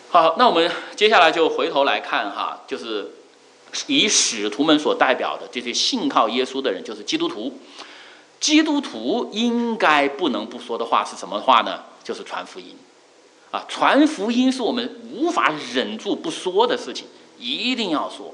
[0.10, 3.14] 好，那我们接下来就回头来看哈，就是
[3.88, 7.58] 以使徒们所代表的这些信靠耶稣的人，就是基督徒。
[8.42, 11.84] 基督徒应该不能不说的话是什么话呢？
[12.04, 12.76] 就是传福音
[13.52, 13.66] 啊！
[13.68, 17.08] 传福音是我们无法忍住不说的事情，
[17.38, 18.34] 一定要说。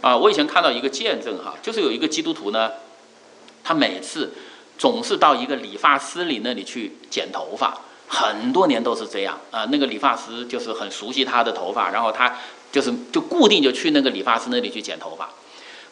[0.00, 2.72] 啊，我以前看到一个见证哈，就是有一个基督徒呢，
[3.64, 4.32] 他每次
[4.78, 7.78] 总是到一个理发师里那里去剪头发。
[8.08, 12.36] 很多年都是这样啊，那个理发师就是很熟悉他的头发，然后他
[12.70, 15.28] 就是就固定就去那个理发师那里去剪头发。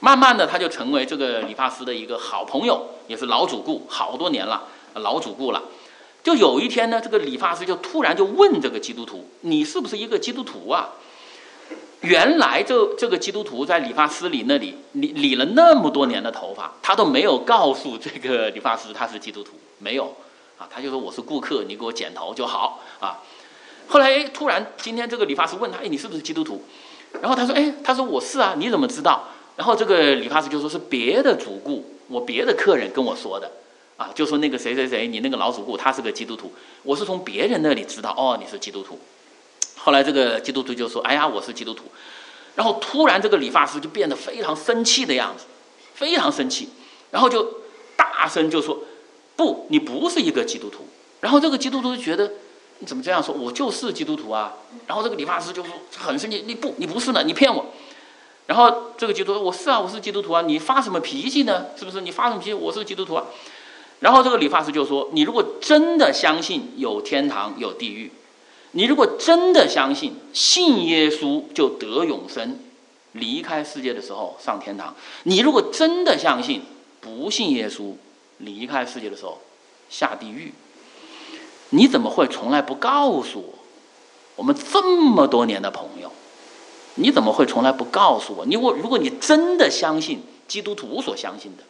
[0.01, 5.63] 慢慢的，他就成为这个理发师的一个好朋友，也是老主顾，好多年了，老主顾了。
[6.25, 10.95] 就有一天呢，这个理发师就突然就问这个基督徒：“你是不是一个基督徒啊？”
[12.01, 20.15] 原来这这个基督徒在理发师里那里理理了那么多年的头发，他都没有告诉这个理发师他是基督徒，没有。
[20.57, 23.21] 啊，他就说我是顾客，你给我剪头就好啊。
[23.89, 26.63] 后来哎，突然今天这个理发师问他，哎，你是不是基督徒？
[27.21, 29.29] 然后他说，哎，他说我是啊，你怎么知道？
[29.57, 33.51] 然后这个理发师就说是别的主顾，我别的客人跟我说的
[33.97, 36.53] 啊，就说那个谁谁谁，你那个老主顾他是个基督徒，
[36.83, 38.99] 我是从别人那里知道哦，你是基督徒。
[39.77, 41.85] 后来这个基督徒就说，哎呀，我是基督徒。
[42.55, 45.45] 然后突然这个理发师就变得非常生气的样子，
[45.95, 46.69] 非常生气，
[47.11, 47.61] 然后就
[47.97, 48.79] 大声就说。
[49.37, 50.87] 不，你不是一个基督徒。
[51.21, 52.35] 然后这个基督徒就觉得
[52.79, 53.35] 你怎么这样说？
[53.35, 54.55] 我就是基督徒啊。
[54.87, 57.67] 然后这个理发师就说很生气，你不，你不是呢，你骗我。
[58.47, 61.67] 然后这个基督徒说：“我是啊，我是基督徒啊，你发什么脾气呢？
[61.77, 62.01] 是不是？
[62.03, 62.55] 你发什么脾气？
[62.55, 63.25] 我是基督徒啊。”
[64.05, 68.13] 然后这个理发师就说：“你如果真的相信有天堂有地狱，
[68.73, 72.59] 你如果真的相信信耶稣就得永生，
[73.13, 76.61] 离开世界的时候上天堂，你如果真的相信
[77.01, 77.95] 不信耶稣。”
[78.39, 79.39] 离开世界的时候，
[79.89, 80.53] 下地狱。
[81.71, 83.55] 你怎么会从来不告诉我？
[84.37, 86.13] 我们这么多年的朋友，
[86.97, 88.45] 你怎么会从来不告诉我？
[88.45, 91.63] 你我，如果你真的相信基督徒所相信的，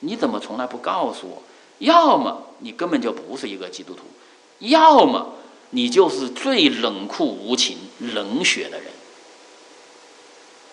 [0.00, 1.42] 你怎么从来不告诉我？
[1.78, 4.02] 要么你根本就不是一个基督徒，
[4.60, 5.34] 要么
[5.70, 8.88] 你就是最冷酷无情、冷血的人。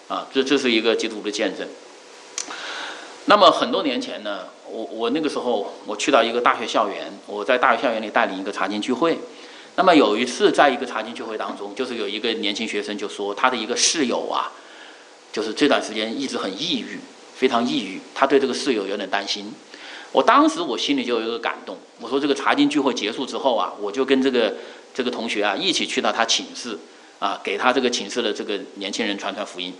[0.08, 1.68] 啊，这这是一个基督徒的见证。
[3.26, 4.48] 那么很多年前呢？
[4.70, 9.20] 我我那个时候我去到一个大学校园，我在大学校园里带领一个查经聚会。
[9.76, 14.52] 那么有一次在一个查经聚会当中，就是有一个年轻学生就说他的一个室友啊，
[15.32, 17.00] 就是这段时间一直很抑郁，
[17.36, 19.54] 非常抑郁，他对这个室友有点担心。
[20.12, 24.56] 我当时我心里就有一个感动，我说这个查经聚会结束之后啊，我就跟这个
[24.94, 26.78] 这个同学啊一起去到他寝室
[27.20, 29.74] 啊，给他这个寝室的这个年轻人传传福音。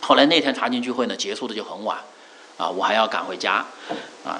[0.00, 1.98] 后来那天查经聚会呢结束的就很晚。
[2.56, 3.64] 啊，我还要赶回家，
[4.22, 4.38] 啊，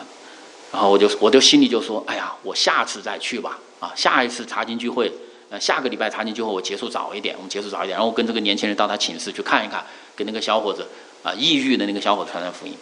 [0.70, 5.10] 然后我就我就心里就说，哎呀，我下次再去吧，啊，下一次查经聚会，
[5.48, 9.82] 呃，下个礼拜查经聚会我结束早一点，我们结束早一点，然后跟这个年轻人到他寝室去看一看，
[10.14, 10.86] 给那个小伙子
[11.22, 12.74] 啊，抑郁的那个小伙子传传福音。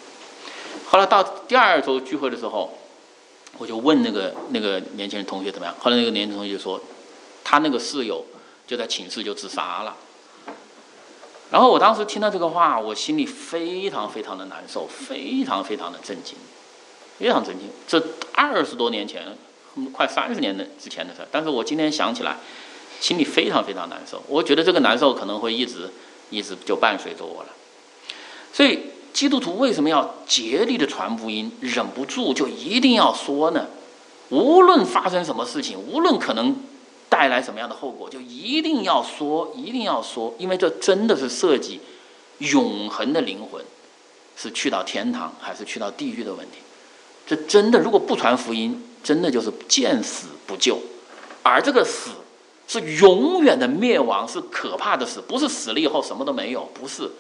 [0.91, 2.73] 后来到第二周聚会的时候，
[3.59, 5.75] 我就问那个那个年轻人同学怎么样？
[5.79, 6.81] 后来那个年轻同学就说，
[7.45, 8.25] 他那个室友
[8.67, 9.95] 就在寝室就自杀了。
[11.51, 16.37] 然后我当时听到这个话，我心里非常非常的难受，非常非常的震惊，
[17.19, 17.69] 非常震惊。
[17.87, 19.37] 这二十多年前，
[19.93, 22.39] 快三十年的之前的事，但是我今天想起来，
[22.99, 24.23] 心里非常非常难受。
[24.27, 25.91] 我觉得这个难受可能会一直
[26.31, 27.51] 一直就伴随着我了。
[28.55, 28.81] 所以。
[29.19, 31.51] 基督徒为什么要竭力的传福音？
[31.61, 33.67] 忍不住就一定要说呢？
[34.29, 36.55] 无论发生什么事情，无论可能
[37.09, 41.81] 带来什么样的后果，就一定要说，一定要说，因为这真的是涉及
[42.39, 43.61] 永恒的灵魂，
[44.37, 46.59] 是去到天堂还是去到地狱的问题。
[47.27, 50.79] 这真的，如果不传福音，真的就是见死不救，
[51.43, 52.11] 而这个死
[52.69, 57.11] 是永远的灭亡，是可怕的死，不是死了以后什么都没有，不是。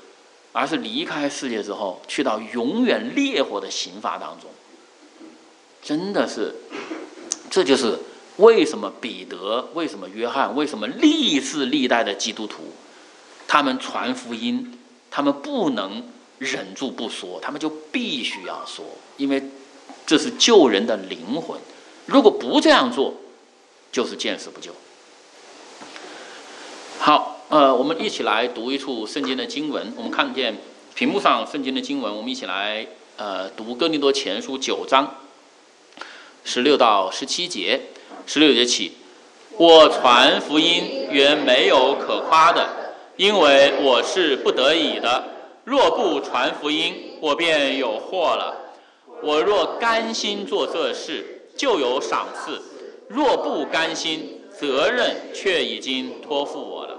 [0.53, 4.51] 而是离开世界之后，去到永远烈火的刑罚当中，
[5.83, 6.55] 真的是，
[7.51, 7.99] 这就是
[8.39, 12.73] 为什么彼得、为什么约翰、为什么历世历代的基督徒，
[13.47, 14.79] 他们传福音，
[15.11, 16.03] 他们不能
[16.39, 18.85] 忍住不说，他们就必须要说，
[19.17, 19.43] 因为
[20.07, 21.59] 这是救人的灵魂。
[22.07, 23.15] 如果不这样做，
[23.93, 24.73] 就是见死不救。
[26.99, 27.38] 好。
[27.51, 29.95] 呃，我们一起来读一处圣经的经文。
[29.97, 30.55] 我们看见
[30.95, 35.15] 屏幕上圣经的经文，我们一起来呃读哥林多前书九章
[36.45, 37.81] 十六到十七节。
[38.27, 38.93] 十六节起，
[39.57, 42.69] 我传福音原没有可夸的，
[43.17, 45.25] 因为我是不得已的。
[45.65, 48.75] 若不传福音，我便有祸了。
[49.23, 52.61] 我若甘心做这事，就有赏赐；
[53.09, 56.98] 若不甘心，责任却已经托付我了。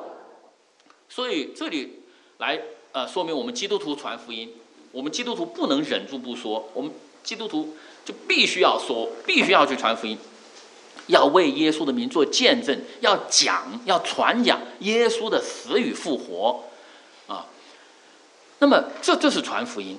[1.09, 2.01] 所以这里
[2.37, 4.49] 来呃说明我们基督徒传福音，
[4.91, 6.91] 我们基督徒不能忍住不说，我们
[7.23, 10.17] 基督徒就必须要说，必须要去传福音，
[11.07, 16.63] 要为耶稣的名做见证，要讲，要传讲耶稣的死与复活
[17.27, 17.47] 啊。
[18.59, 19.97] 那么这这是传福音，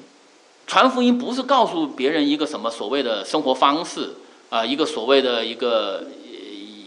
[0.67, 4.15] 传福音不是告诉别人一个什么所谓的生活方式
[4.49, 6.05] 啊，一个所谓的一个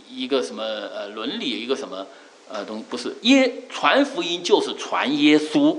[0.09, 2.07] 一个什么呃伦理，一个什么。
[2.49, 5.75] 呃，东不是耶传福音就是传耶稣，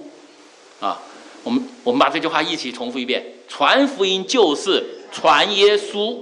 [0.81, 1.01] 啊，
[1.45, 6.19] 我们我们把这句话一起重复一遍：传福音就是传耶稣，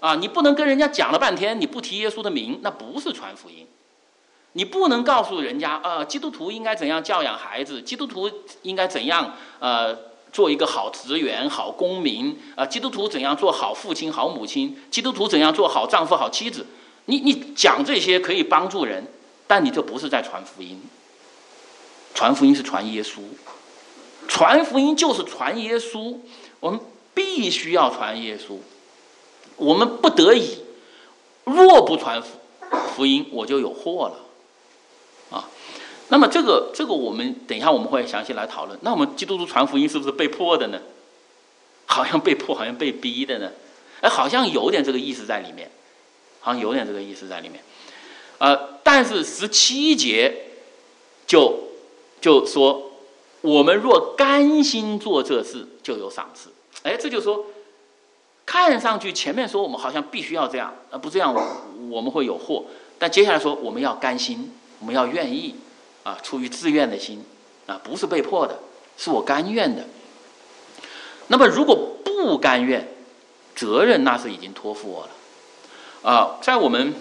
[0.00, 3.66] 啊，你不能跟人家讲了半天，你不提耶稣的名，那不是传福音。
[4.54, 8.28] 你不能告诉人家，呃，基督徒应该怎样教养孩子，基督徒
[8.62, 9.94] 应该怎样呃
[10.32, 16.66] 做一个好职员、好公民，啊，基督徒怎样做好父亲、好母亲，基督徒怎样做好丈夫、好妻子。
[17.04, 19.06] 你你讲这些可以帮助人。
[19.46, 20.82] 但你这不是在传福音，
[22.14, 23.20] 传福音是传耶稣，
[24.26, 26.16] 传福音就是传耶稣，
[26.60, 26.80] 我们
[27.14, 28.58] 必须要传耶稣，
[29.56, 30.58] 我们不得已，
[31.44, 32.28] 若不传福
[32.94, 35.48] 福音，我就有祸了，啊，
[36.08, 38.78] 那么这个这个我们等一下我们会详细来讨论。
[38.82, 40.80] 那我们基督徒传福音是不是被迫的呢？
[41.86, 43.52] 好像被迫，好像被逼的呢？
[44.00, 45.70] 哎，好像有点这个意思在里面，
[46.40, 47.62] 好像有点这个意思在里面。
[48.38, 50.50] 呃，但是十七节
[51.26, 51.58] 就
[52.20, 52.92] 就说，
[53.40, 56.50] 我们若甘心做这事，就有赏赐。
[56.82, 57.46] 哎，这就说，
[58.44, 61.34] 看上去前面说我们好像必须要这样，呃，不这样
[61.90, 62.66] 我们会有祸。
[62.98, 65.54] 但接下来说我们要甘心，我们要愿意，
[66.02, 67.24] 啊，出于自愿的心，
[67.66, 68.58] 啊，不是被迫的，
[68.98, 69.84] 是我甘愿的。
[71.28, 72.86] 那么如果不甘愿，
[73.54, 76.12] 责任那是已经托付我了。
[76.12, 76.92] 啊，在我们。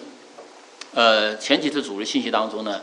[0.96, 2.82] 呃，前几次主日信息当中呢，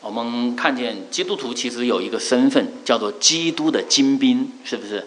[0.00, 5.06] 我们看见基督徒其实有一个身份叫做基督的精兵，是不是？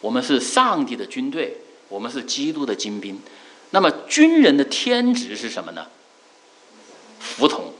[0.00, 3.20] 我们是上帝的军队，我们是基督的精兵。
[3.70, 5.86] 那么军人的天职是什么呢？
[7.20, 7.72] 服从，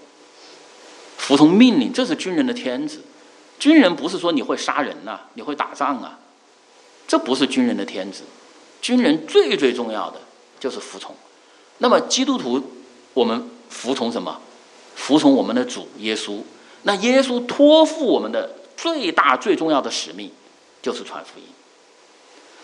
[1.17, 3.01] 服从命令，这是军人的天职。
[3.59, 6.21] 军人不是说你会杀人呐，你会打仗啊，
[7.09, 8.21] 这不是军人的天职。
[8.81, 10.21] 军人最最重要的
[10.61, 11.13] 就是服从。
[11.79, 12.63] 那么基督徒，
[13.15, 13.51] 我们。
[13.71, 14.39] 服从什么？
[14.95, 16.43] 服从我们的主耶稣。
[16.83, 20.31] 那耶稣托付我们的最大最重要的使命，
[20.83, 21.47] 就是传福音。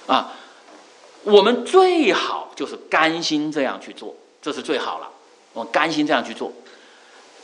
[0.06, 0.32] 啊，
[1.22, 5.08] 我们最好就是甘心这样去做，这是最好了。
[5.54, 6.52] 我们甘心这样去做。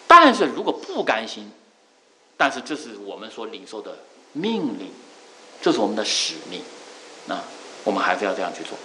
[0.07, 1.51] 但是如果不甘心，
[2.37, 3.96] 但是这是我们所领受的
[4.33, 4.90] 命令，
[5.62, 6.61] 这是我们的使命。
[7.27, 7.38] 那
[7.85, 8.77] 我们还是要这样去做。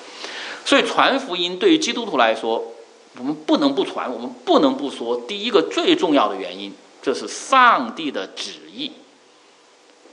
[0.63, 2.73] 所以传福音对于基督徒来说。
[3.19, 5.17] 我们不能不传，我们不能不说。
[5.27, 8.91] 第一个最重要的原因，这是上帝的旨意。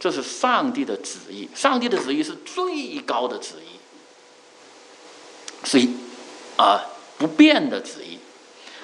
[0.00, 3.78] 这是上帝的旨意，上帝的旨意是最高的旨意，
[5.64, 5.88] 是一
[6.58, 6.84] 啊
[7.16, 8.18] 不变的旨意。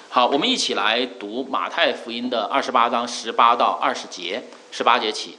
[0.08, 5.36] 好，我们一起来读马太福音的二十八章十八到二十节，十八节起，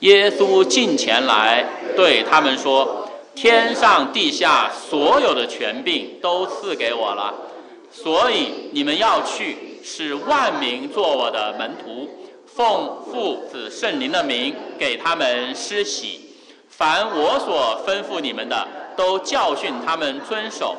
[0.00, 1.64] 耶稣近前来
[1.96, 7.32] 对他们说：“天上地下所有的权柄都赐给我了，
[7.94, 12.08] 所以你们要去，使万民做我的门徒。”
[12.54, 16.20] 奉父子圣灵的名给他们施洗，
[16.68, 20.76] 凡我所吩咐你们的，都教训他们遵守。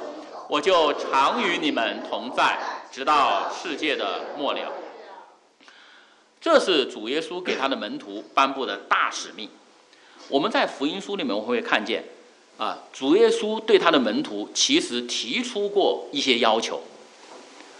[0.48, 2.58] 我就常与你们同在，
[2.90, 4.72] 直到世界的末了。
[6.40, 9.50] 这是主耶稣给他的门徒颁布的大使命。
[10.30, 12.06] 我们在福音书里面我们会看见，
[12.58, 16.82] 啊，主耶稣对他的门徒其实提出过一些要求，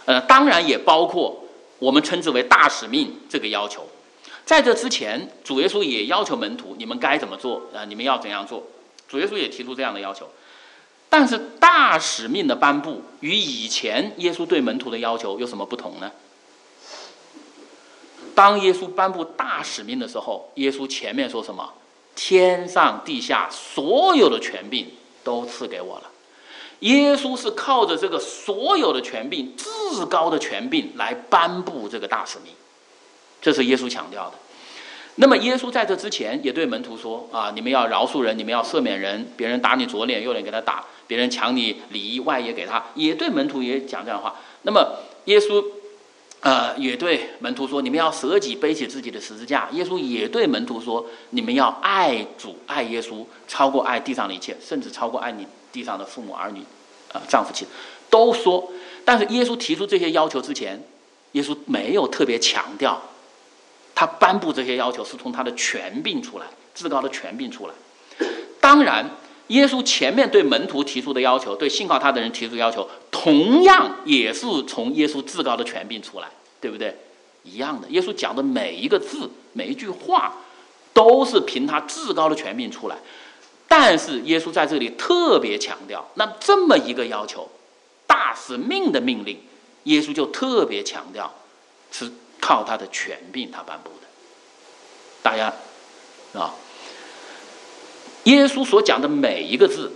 [0.06, 1.42] 呃，当然也包括。
[1.78, 3.86] 我们称之为大使命这个要求，
[4.46, 7.84] 在这之前，主耶稣也要求门徒：你们该怎么做啊？
[7.84, 8.62] 你们要怎样做？
[9.06, 10.26] 主耶稣也提出这样的要求。
[11.10, 16.10] 但是大使命的颁布与以前耶稣对门徒的要求有什么不同呢？
[18.34, 21.74] 当耶稣颁布大使命的时候，耶稣前面说什么？
[22.14, 24.90] 天上地下所有的权柄
[25.22, 26.10] 都赐给我了。
[26.80, 32.52] 耶稣是靠着这个所有的权柄、至高的权柄来颁布这个大使命，
[33.40, 34.34] 这是耶稣强调的。
[35.18, 44.36] 那么，耶稣在这之前也对门徒说：“啊，你们要饶恕人，你们要赦免人，别人打你左脸右脸给他打，别人抢你里衣外衣给他。”也对门徒也讲这样的话。
[44.64, 45.64] 那么，耶稣
[46.40, 56.62] 呃也对门徒说：“你们要舍己，背起自己的十字架。”耶稣也对门徒说：“你们要爱主、爱耶稣，超过爱地上的一切，甚至超过爱你。”地上的父母儿女，
[57.12, 57.70] 啊，丈夫妻子，
[58.08, 58.72] 都说。
[59.04, 60.82] 但是耶稣提出这些要求之前，
[61.32, 63.02] 耶稣没有特别强调，
[63.94, 67.74] 他颁布这些要求是从他的权柄出来，至高的权柄出来。
[68.58, 69.10] 当然，
[69.48, 76.96] 耶稣前面对门徒提出的要求，对信靠他的人提出要求，同样也是从耶稣至高的权柄出来，对不对？
[77.44, 80.34] 一样的，耶稣讲的每一个字，每一句话，
[80.94, 82.96] 都是凭他至高的权柄出来。
[83.68, 87.48] 但是耶稣在这里特别强调，那这么一个要求，
[88.06, 89.40] 大使命的命令，
[89.84, 91.34] 耶稣就特别强调，
[91.90, 94.06] 是靠他的权柄他颁布的。
[95.20, 95.52] 大家
[96.38, 96.54] 啊，
[98.24, 99.90] 耶稣所讲的每一个字，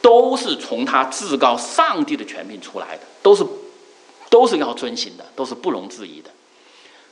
[0.00, 3.44] 都是从他至高上帝的权柄出来的，都是
[4.30, 6.30] 都是要遵行的，都是不容置疑的。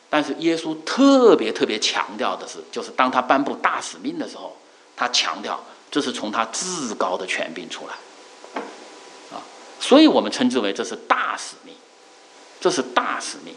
[0.09, 4.57] 但是耶稣特别特别强调的是，就是当他颁布大使命的时候，
[4.97, 5.63] 他强调。
[5.91, 7.95] 这是从他至高的权柄出来，
[9.35, 9.41] 啊，
[9.81, 11.75] 所以我们称之为这是大使命，
[12.61, 13.55] 这是大使命，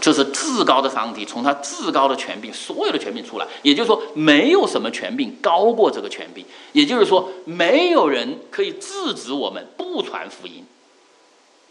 [0.00, 3.46] 这是至高的上帝从他至高的权柄，所有的权柄出来。
[3.62, 6.44] 也就是说，没有什么权柄高过这个权柄。
[6.72, 10.64] 也就是说，没有人可以制止我们不传福音，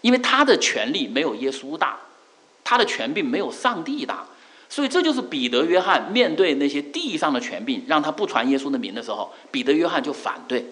[0.01, 1.99] 因为他的权力没有耶稣大，
[2.63, 4.25] 他的权柄没有上帝大。
[4.69, 10.63] 所以这就是彼得、约翰面对那些地上的权柄，让他不传耶稣的名的时候，彼得、约翰就反对，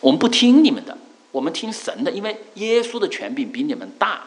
[0.00, 0.96] 我们不听你们的，
[1.30, 4.24] 我们听神的，因为耶稣的权柄比你们大。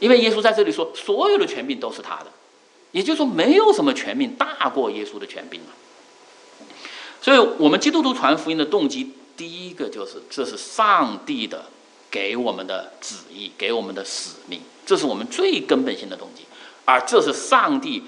[0.00, 2.26] 因为耶稣在这里说，所有的权柄都是他的，
[2.90, 5.68] 也就是说，没有什么权柄大过耶稣的权柄了。
[7.22, 11.66] 所以，我们基督徒传福音的动机，第一个就是这是上帝的
[12.10, 16.42] 给我们的旨意，给我们的使命，这是我们最根本性的动机。
[16.84, 18.02] 而这是上帝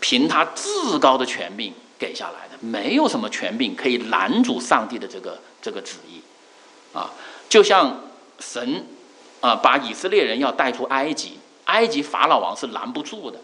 [0.00, 6.20] 凭他至高的权柄给下来的，没有什么权柄可以拦阻上帝的这个这个旨意，
[6.92, 7.10] 啊，
[7.48, 8.00] 就像
[8.40, 8.86] 神
[9.40, 13.38] 啊把以色列人要带出埃及，埃及法老王是拦不住的，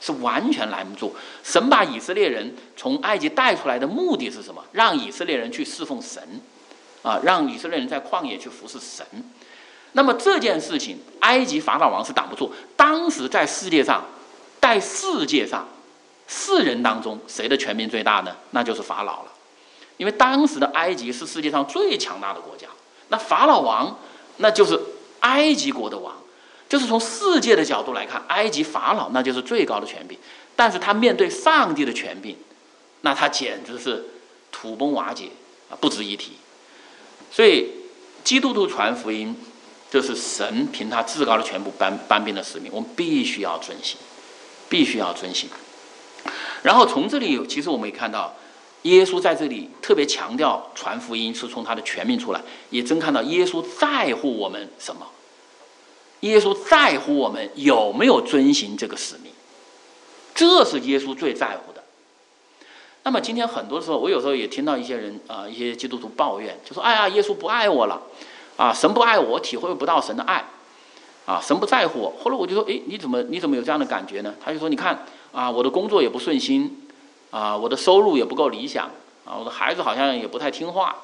[0.00, 1.16] 是完全拦不住。
[1.42, 4.62] 神把以色列人从埃及带出来的目的是什么？
[4.70, 6.22] 让以色列人去侍奉神，
[7.02, 9.04] 啊，让以色列人在旷野去服侍神。
[9.92, 12.52] 那么这件事情，埃及法老王是挡不住。
[12.76, 14.04] 当时在世界上。
[14.66, 15.64] 在世界上，
[16.26, 18.34] 世人当中，谁的权柄最大呢？
[18.50, 19.30] 那就是法老了，
[19.96, 22.66] 因为当时的埃及是世界上最强大的国家。
[23.06, 23.96] 那法老王，
[24.38, 24.76] 那就是
[25.20, 26.12] 埃及国的王，
[26.68, 30.18] 就是从世界的角度来看，埃及法老那就是最高的权柄。
[30.56, 32.36] 但是他面对上帝的权柄，
[33.02, 34.04] 那他简直是
[34.50, 35.28] 土崩瓦解
[35.70, 36.32] 啊，不值一提。
[37.30, 37.70] 所以，
[38.24, 39.36] 基督徒传福音，
[39.92, 43.96] 就是神凭他至高的全部颁颁兵的使命，我们必须要遵行。
[44.68, 45.48] 必须要遵行。
[46.62, 48.34] 然后从这里，其实我们也看到，
[48.82, 52.40] 耶稣在这里特别强调传福音是从他的全命出来，
[52.70, 55.06] 也真看到耶稣在乎我们什么？
[56.20, 59.30] 耶稣在乎我们有没有遵行这个使命，
[60.34, 61.84] 这是耶稣最在乎的。
[63.02, 68.02] 那么今天很多时候，我有时候也听到一些人啊，一些基督徒抱怨，就说：“哎呀，耶稣不爱我了，
[68.56, 70.44] 啊，神不爱我，我体会不到神的爱，
[71.26, 76.88] 啊，神不在乎我。”后来我就说：“哎，你怎么你怎么有这样的感觉呢？”他就说：“你看啊，我的工作也不顺心，
[77.30, 78.86] 啊，我的收入也不够理想，
[79.24, 80.96] 啊，我的孩子好像也不太听话，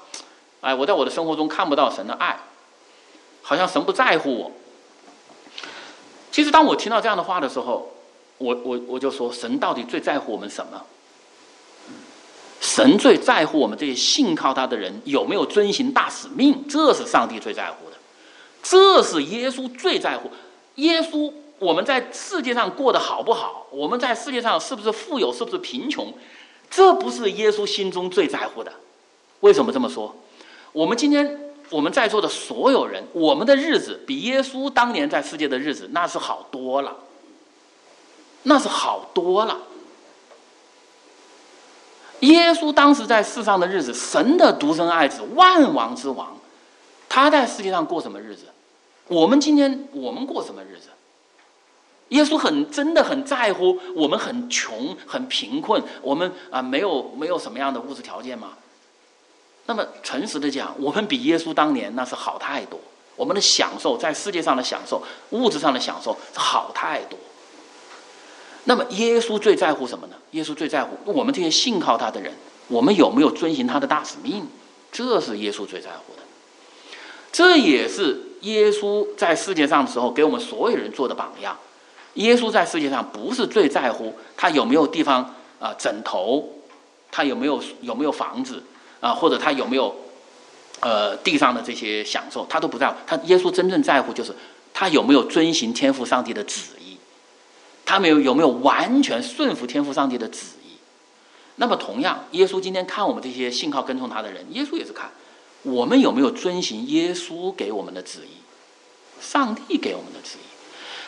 [0.62, 2.38] 哎，我在我的生活中看不到神的爱，
[3.42, 4.52] 好像神不在乎我。”
[6.32, 7.92] 其实当我听到这样的话的时候，
[8.38, 10.82] 我我我就说：神到底最在乎我们什么？
[12.60, 17.91] 神最在乎我们这些信靠他的人有没有遵行大使命，这是上帝最在乎的，
[18.62, 20.30] 这是耶稣最在乎。
[20.76, 23.66] 耶稣，我们在世界上过得好不好？
[23.70, 25.32] 我们在世界上是不是富有？
[25.32, 26.12] 是不是贫穷？
[26.70, 28.72] 这不是耶稣心中最在乎的。
[29.40, 30.14] 为什么这么说？
[30.72, 36.96] 我们今天我们在座的所有人，我们的日子比耶稣当年在世界的日子那是好多了，
[38.44, 39.58] 那是好多了。
[42.20, 46.38] 耶稣当时在世上的日子，神的独生爱子，万王之王，
[47.08, 48.46] 他在世界上过什么日子？
[49.08, 50.88] 我们今天我们过什么日子？
[52.08, 58.52] 耶稣很真的很在乎我们很穷很贫困，我们啊没有没有什么样的物质条件吗？
[59.66, 62.78] 那么诚实的讲，我们比耶稣当年那是好太多。
[63.14, 67.18] 我们的享受在世界上的享受，物质上的享受好太多。
[68.64, 70.16] 那么耶稣最在乎什么呢？
[70.32, 72.32] 耶稣最在乎我们这些信靠他的人，
[72.68, 74.46] 我们有没有遵循他的大使命？
[74.90, 76.22] 这是耶稣最在乎的。
[77.30, 81.56] 这也是耶稣在世界上的时候给我们所有人做的榜样。
[82.14, 86.46] 耶稣在世界上不是最在乎他有没有地方啊枕头，
[87.10, 88.62] 他有没有有没有房子
[89.00, 89.94] 啊，或者他有没有
[90.80, 92.96] 呃地上的这些享受，他都不在乎。
[93.06, 94.34] 他耶稣真正在乎就是
[94.74, 96.98] 他有没有遵行天父上帝的旨意。
[97.84, 100.76] 他们有有没有完全顺服天父上帝的旨意？
[101.56, 105.10] 那么同样，耶稣今天看我们这些信靠跟从他的人，耶稣也是看
[105.62, 108.36] 我们有没有遵行耶稣给我们的旨意，
[109.20, 110.46] 上帝给我们的旨意。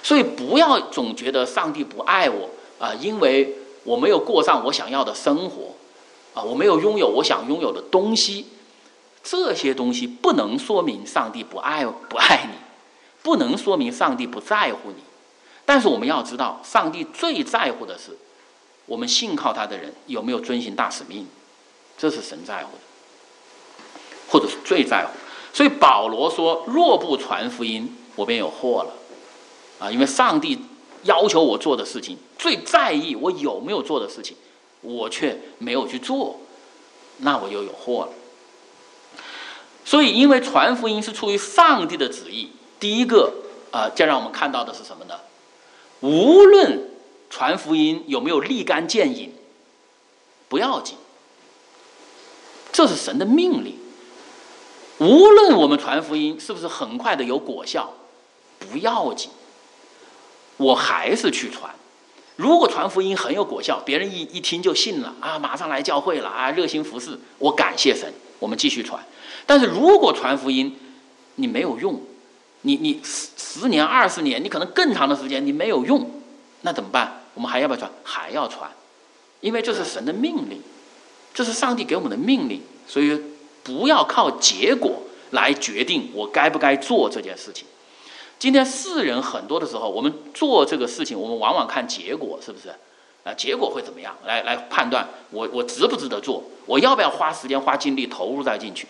[0.03, 5.75] 所以不要总觉得上帝不爱我啊，因为我没有过上我想要的生活
[6.35, 8.47] 啊，我没有拥有我想拥有的东西，
[9.23, 12.59] 这些东西不能说明上帝不爱不爱你，
[13.23, 15.03] 不能说明上帝不在乎你。
[15.65, 18.17] 但是我们要知道，上帝最在乎的是
[18.85, 21.27] 我们信靠他的人有没有遵行大使命，
[21.97, 22.83] 这是神在乎的，
[24.35, 25.13] 或者是最在乎。
[25.53, 28.93] 所以保罗说：“若不传福音，我便有祸了。”
[29.79, 30.59] 啊，因为上帝
[31.05, 34.37] 要求我做的事情，最在意我有没有做的事情，
[34.81, 36.41] 我却没有去做，
[37.19, 38.13] 那我就有祸了。
[39.85, 43.33] 所以，因为传福音是出于上帝的旨意，第一个
[43.71, 45.15] 啊，将让我们看到的是什么呢？
[46.01, 46.91] 无论
[47.31, 49.33] 传福音有没有立竿见影，
[50.49, 50.97] 不要紧，
[52.73, 53.79] 这是神的命令。
[54.99, 57.93] 无论我们传福音是不是很快的有果效，
[58.59, 59.31] 不要紧，
[60.57, 61.75] 我还是去传。
[62.37, 69.05] 如果传福音很有果效，别人一一听就信了啊，马上来教会了啊，热心服侍，我感谢神，我们继续传。
[69.47, 70.77] 但是如果传福音
[71.37, 72.01] 你没有用，
[72.63, 76.11] 你你十十年二十年，你可能更长的时间你没有用，
[76.63, 77.23] 那怎么办？
[77.35, 77.91] 我们还要不要传？
[78.03, 78.71] 还要传，
[79.41, 80.61] 因为这是神的命令，
[81.33, 83.21] 这是上帝给我们的命令，所以
[83.65, 87.67] 不要靠结果来决定我该不该做这件事情。
[88.39, 92.69] 今天世人很多的时候，我们做这个事情，我们往往看结果，是不是？
[93.25, 94.15] 啊，结果会怎么样？
[94.27, 98.87] 来来判断我我值不值得做，我要不要花时间花精力投入再进去？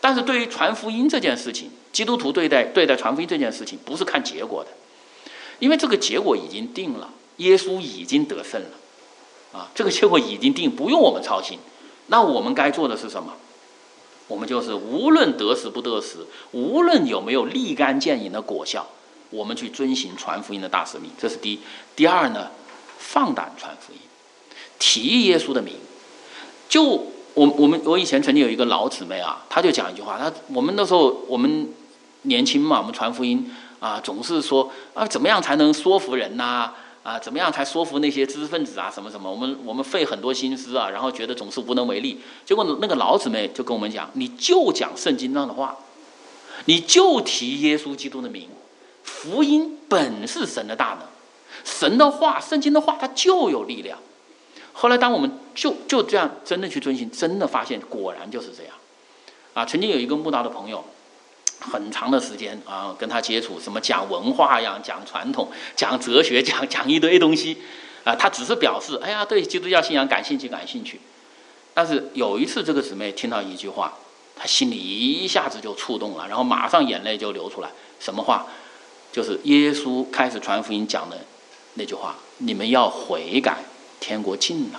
[0.00, 4.70] 但是对于传福音这件事情，基督徒对待对待传福音这件事情，不是看结果的，
[5.60, 8.70] 因为这个结果已经定了，耶稣已经得胜了，
[9.52, 11.60] 啊，这个结果已经定，不用我们操心。
[12.08, 13.34] 那我们该做的是什么？
[14.28, 16.18] 我们就是无论得时不得时，
[16.52, 18.86] 无论有没有立竿见影的果效，
[19.30, 21.58] 我们去遵行传福音的大使命，这是第一。
[21.96, 22.50] 第二呢，
[22.98, 23.98] 放胆传福音，
[24.78, 25.74] 提耶稣的名，
[26.68, 27.06] 就。
[27.34, 31.68] 我我们我以前曾经有一个老姊妹啊，她就讲一句话，她我们那时候我们
[32.22, 33.48] 年轻嘛，我们传福音
[33.78, 36.72] 啊，总是说啊怎么样才能说服人呐
[37.08, 42.20] 啊怎么样才说服那些知识分子啊什么什么，我们我们费很多心思啊，然后觉得总是无能为力。
[42.44, 45.74] 结果那个老姊妹就跟我们讲，你就讲圣经上的话，
[46.66, 48.50] 你就提耶稣基督的名，
[49.02, 51.06] 福音本是神的大能，
[51.64, 53.98] 神的话，圣经的话，它就有力量。
[54.74, 58.74] 后来，当我们就就这样真的去遵循，真的发现果然就是这样，
[59.54, 60.84] 啊，曾经有一个慕道的朋友，
[61.60, 67.58] 很长的时间啊，跟他接触，什么讲文化呀，讲传统，讲哲学， 讲讲一堆东西，
[68.04, 71.00] 啊，他只是表示，哎呀，对基督教信仰感兴趣，感兴趣，
[71.74, 73.94] 但是有一次，这个姊妹听到一句话，
[74.36, 77.70] 她心里一下子就触动了，然后马上眼泪就流出来。
[77.98, 78.46] 什么话？
[79.10, 81.18] 就是耶稣开始传福音讲的
[81.74, 83.56] 那句话：“你们要悔改，
[83.98, 84.78] 天国近了。”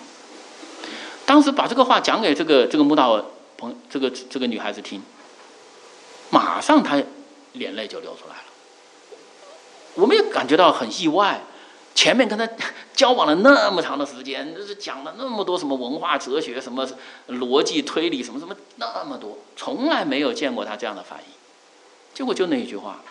[1.25, 3.25] 当时把这个话讲给这个这个穆道
[3.57, 5.01] 朋这个这个女孩子听，
[6.29, 7.01] 马上他
[7.53, 8.43] 眼泪就流出来了。
[9.95, 11.41] 我们也感觉到很意外，
[11.95, 12.47] 前面跟他
[12.93, 16.87] 交往了那么长的时间，就是讲了那么多什么文化哲学、什么
[17.27, 21.25] 逻辑推理、什么什么那么多，从来没有见过他这样的反应。
[22.13, 23.01] 结果就那一句话：“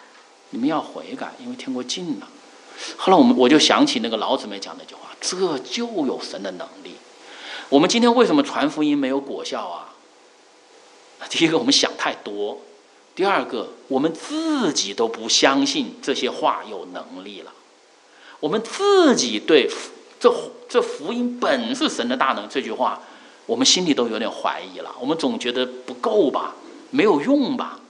[0.50, 2.28] 你们要悔改，因为天国近了。”
[2.96, 6.94] 后来我们我就想起那个老姊妹讲那句话：“这就有神的能力。”
[7.70, 9.94] 我们今天为什么传福音没有果效啊？
[11.28, 12.58] 第一个，我们想太多；
[13.18, 17.52] 第二个，我们自己都不相信这些话有能力了。
[18.38, 19.68] 我们自己对
[20.20, 20.32] 这
[20.68, 23.02] 这福音本是神的大能这句话，
[23.44, 24.94] 我们心里都有点怀疑了。
[25.00, 26.54] 我们总觉得不够吧，
[26.90, 27.80] 没有用吧？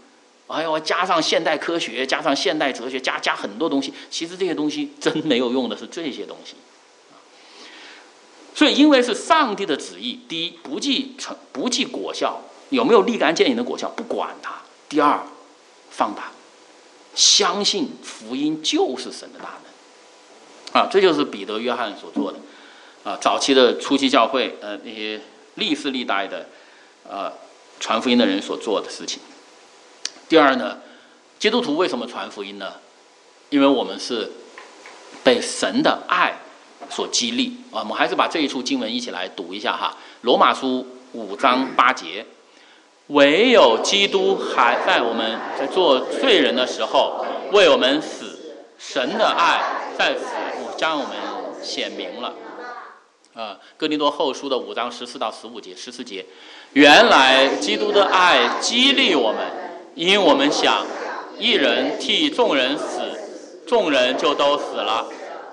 [0.47, 6.55] 哎呦，加上现代科学，加上现代哲学，加加很多东西，其实这些东西真没有用的是这些东西。
[8.55, 14.53] 所以，因为是上帝的旨意，第一不计成不计果效，有没有立竿见影的果效不管它；
[14.89, 15.21] 第二，
[15.91, 16.25] 放胆
[17.15, 19.59] 相信福音就是神的大
[20.73, 20.89] 能啊！
[20.91, 22.39] 这就是彼得、约翰所做的
[23.05, 23.19] 啊。
[23.21, 25.21] 早期的初期教会，呃，那些
[25.55, 26.49] 历世历代的
[27.09, 27.33] 呃
[27.81, 29.21] 传福音的人所做的事情。
[30.29, 30.79] 第二呢，
[31.39, 32.75] 基督徒为什么传福音呢？
[33.51, 34.33] 因为我们是
[35.23, 36.41] 被神的爱。
[36.91, 40.87] 所激励啊，我们还是把这一处经文一起来读一下哈，《罗马书》
[41.19, 42.25] 五章八节，
[43.09, 48.39] 唯有基督还在我们在做罪人的时候为我们死，
[48.79, 49.61] 神的爱
[49.97, 50.25] 在此
[50.77, 51.17] 将我们
[51.63, 52.35] 显明了。
[53.35, 56.25] 啊，《哥林多后书》的五章十四到十五节，十四节，
[56.73, 59.41] 原来基督的爱激励我们，
[59.95, 60.85] 因我们想
[61.39, 63.01] 一人替众人死，
[63.67, 65.07] 众人就都死了。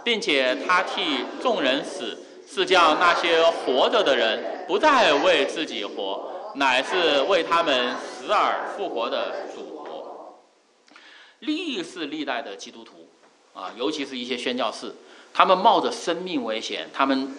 [0.03, 2.15] 并且他替众人死，
[2.47, 9.73] 是叫那些活着的人不再为自己活，乃是为他们死而复活的主。
[11.39, 13.07] 历世历代的基督徒
[13.53, 14.93] 啊，尤其是一些宣教士，
[15.31, 17.35] 他们冒着生命危险，他们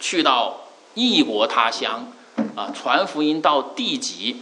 [0.00, 2.10] 去到异国他乡
[2.56, 4.40] 啊，传福音到地极，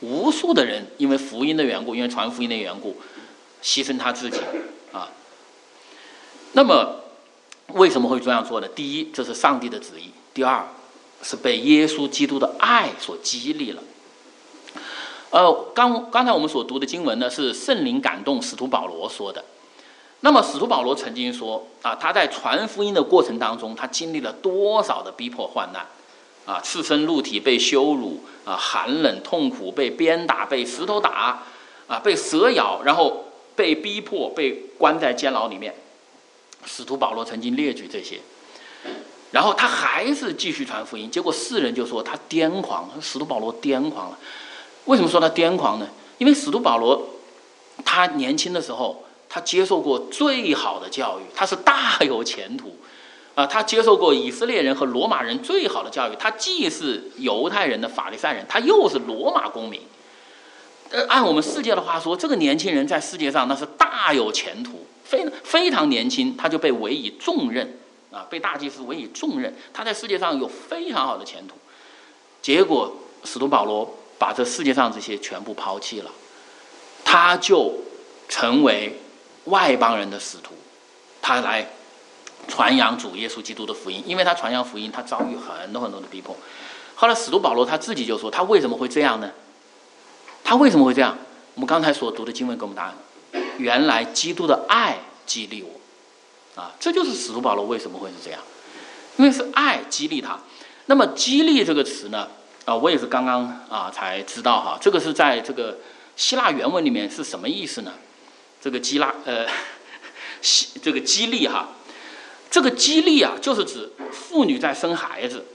[0.00, 3.00] 无数的人因为福音的缘故，因为传福音的缘故，
[3.62, 4.40] 牺牲他自己
[4.92, 5.08] 啊。
[6.52, 6.96] 那么，
[7.68, 8.68] 为什么会这样做呢？
[8.68, 10.66] 第一，这是上帝的旨意；第二，
[11.22, 13.82] 是被耶稣基督的爱所激励了。
[15.30, 19.44] 呃，刚刚才我们所读的经文呢，是圣灵感动使徒保罗说的。
[20.22, 25.86] 那么，使徒保罗曾经说啊，他在传福音的过程当中，他经历了多少的逼迫患难
[26.44, 31.42] 啊，赤身露体被羞辱啊，寒冷痛苦被鞭打，被石头打
[31.86, 33.24] 啊，被蛇咬，然后
[33.56, 35.74] 被逼迫，被关在监牢里面。
[36.66, 38.20] 使徒保罗曾经列举这些，
[39.30, 44.18] 然后他还是继续传福音，结果世人就说他癫狂，使徒保罗癫狂了。
[44.86, 45.86] 为什么说他癫狂呢？
[46.18, 47.00] 因为使徒保罗
[47.84, 52.76] 他年轻的时候，他接受过最好的教育，他是大有前途
[53.36, 53.46] 啊！
[53.46, 59.80] 他接受过以色列人和罗马人最好的教育，他既是犹太人的法利赛人，他又是罗马公民。
[60.90, 64.84] 呃，按我们世界的话说，这个年轻人在世界上那是大有前途。
[65.04, 67.78] 非非常年轻，他就被委以重任
[68.10, 71.54] 啊，被大祭司委以重任，他在世界上有非常好的前途。
[72.42, 72.92] 结果
[73.24, 76.10] 使徒保罗把这世界上这些全部抛弃了，
[77.04, 77.74] 他就
[78.28, 79.00] 成为
[79.44, 80.54] 外邦人的使徒，
[81.22, 81.70] 他来
[82.48, 84.02] 传扬主耶稣基督的福音。
[84.06, 86.36] 因为他传扬福音，他遭遇很多很多的逼迫。
[86.94, 89.30] 后来使徒保罗他自己就说，他为什么会这样呢？
[90.44, 91.16] 他为什么会这样？
[91.54, 92.94] 我们刚才所读的经文给我们答案。
[93.58, 95.79] 原来基督的爱激励我，
[96.56, 98.40] 啊，这就是使徒保罗为什么会是这样，
[99.16, 100.38] 因为是爱激励他。
[100.86, 102.28] 那么“激励”这个词呢，
[102.64, 105.78] 啊，我也是刚刚啊才知道哈，这个是在这个
[106.16, 107.92] 希腊原文里面是什么意思呢？
[108.60, 109.46] 这个“激拉”呃，
[110.42, 111.68] 希这个“激励”哈，
[112.50, 115.46] 这个“激励”啊，就是指妇女在生孩子，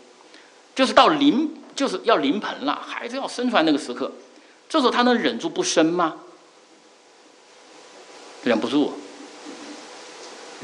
[0.73, 4.13] 就是到临就是要临盆了，孩子要生出来那个时刻，
[4.69, 6.15] 这时候她能忍住不生吗？
[8.43, 8.93] 忍不住，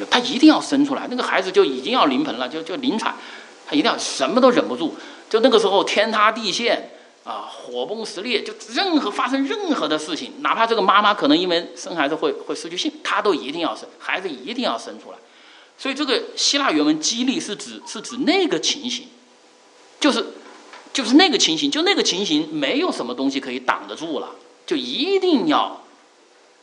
[0.09, 1.07] 他一定要生出来。
[1.09, 3.15] 那个孩子就已经要临盆了，就就临产，
[3.67, 4.95] 他一定要什么都忍不住。
[5.29, 6.91] 就那个时候天塌地陷
[7.23, 15.17] 啊，火崩石裂，就任何发生任何的事情，哪怕这个妈妈可能因为生孩子会会失去性，她都一定要生，孩子一定要生出来。
[15.77, 19.07] 所以这个希腊原文“激励”是指是指那个情形，
[19.99, 20.25] 就是
[20.93, 24.29] 就是那个情形，就那个情形，没有什么东西可以挡得住了，
[24.65, 25.83] 就一定要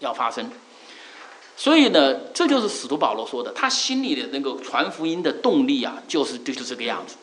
[0.01, 0.51] 要发生。
[1.61, 7.17] 所以呢，这就是使徒保罗说的，他心里的那个传福音的动力啊，就是就是这个样子，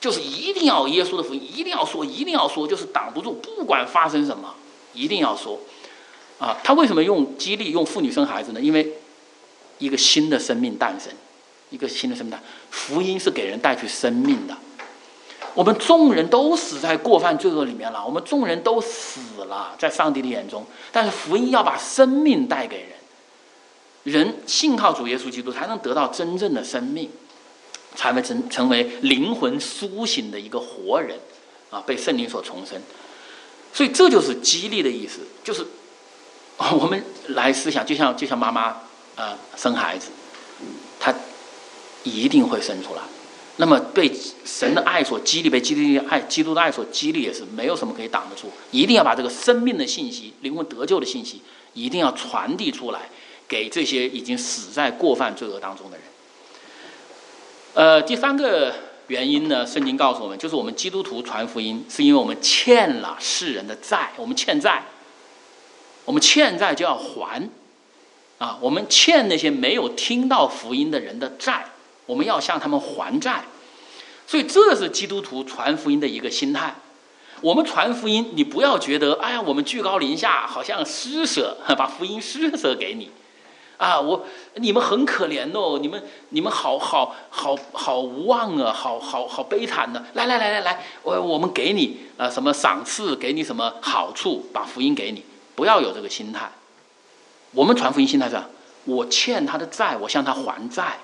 [0.00, 4.54] 就是一定要耶稣的福音，一定要说，一定要说，就是挡不住，不管发生什么，
[4.94, 5.60] 一定要说。
[6.38, 8.60] 啊，他为什么用激励用妇女生孩子呢？
[8.60, 8.94] 因为
[9.78, 11.12] 一个新的生命诞生，
[11.68, 14.56] 一个新的生命诞，福音是给人带去生命的。
[15.54, 20.64] 我们众人都死在过犯罪恶里面了，我们众人都死了，在上帝的眼中。
[20.92, 22.90] 但是福音要把生命带给人，
[24.08, 27.10] 人信靠主耶稣基督，才能得到真正的生命，
[27.94, 31.18] 才会成成为灵魂苏醒的一个活人，
[31.70, 32.80] 啊，被圣灵所重生。
[33.72, 35.66] 所以这就是激励的意思，就是。
[36.76, 38.78] 我们来思想，就像就像妈妈
[39.14, 40.08] 啊生孩子，
[40.98, 41.14] 她
[42.02, 43.02] 一定会生出来。
[43.58, 44.12] 那么被
[44.44, 48.50] 神的爱所激励，被基督的爱、基督的爱所激励，也是没有什么可以挡得住。
[48.72, 51.40] 一定要把这个生命的信息、灵魂得救的信息，
[51.74, 53.08] 一定要传递出来，
[53.48, 56.06] 给这些已经死在过犯罪恶当中的人。
[57.74, 58.74] 呃，第三个
[59.06, 64.84] 原因呢，圣经告诉我们，就是我们基督徒传福音，是因为我们欠了世人的债，我们欠债。
[66.04, 67.50] 我们欠债就要还，
[68.38, 71.66] 啊，我们欠那些没有听到福音的人的债，
[72.06, 73.44] 我们要向他们还债，
[74.26, 76.74] 所以这是基督徒传福音的一个心态。
[77.42, 83.10] 我们传福音，你不要觉得，哎呀，我们居高临下，好像施舍，把福音施舍给你，
[83.78, 84.26] 啊，我
[84.56, 95.24] 你们很可怜哦，你们你们好好好好无望啊，好好好悲惨的，来来来来来，我我们给你啊什么赏赐，给你什么好处，把福音给你。
[95.54, 96.50] 不要有这个心态。
[97.52, 98.36] 我们传福音心态是：
[98.84, 100.98] 我欠他的债，我向他还债；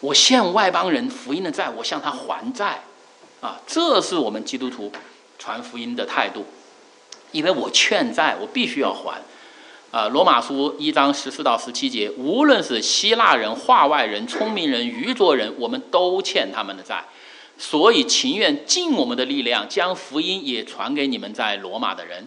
[0.00, 2.82] 我欠外邦人福音的债，我向他还债。
[3.40, 4.90] 啊，这是我们基督徒
[5.38, 6.46] 传福音的态度。
[7.32, 9.20] 因为我欠债，我必须要还。
[9.94, 17.04] 啊，罗马书一章十四到十七节，无论是希腊人、化外人、聪明人、愚拙人，我们都欠他们的债，
[17.56, 22.26] 所以情愿尽我们的力量，将福音也传给你们在罗马的人。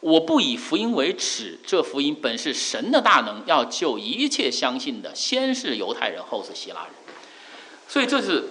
[0.00, 6.90] 我不以福音为耻，这福音本是神的大能，要救一切相信的，先是犹太人，后是希腊人。
[7.88, 8.44] 所以这是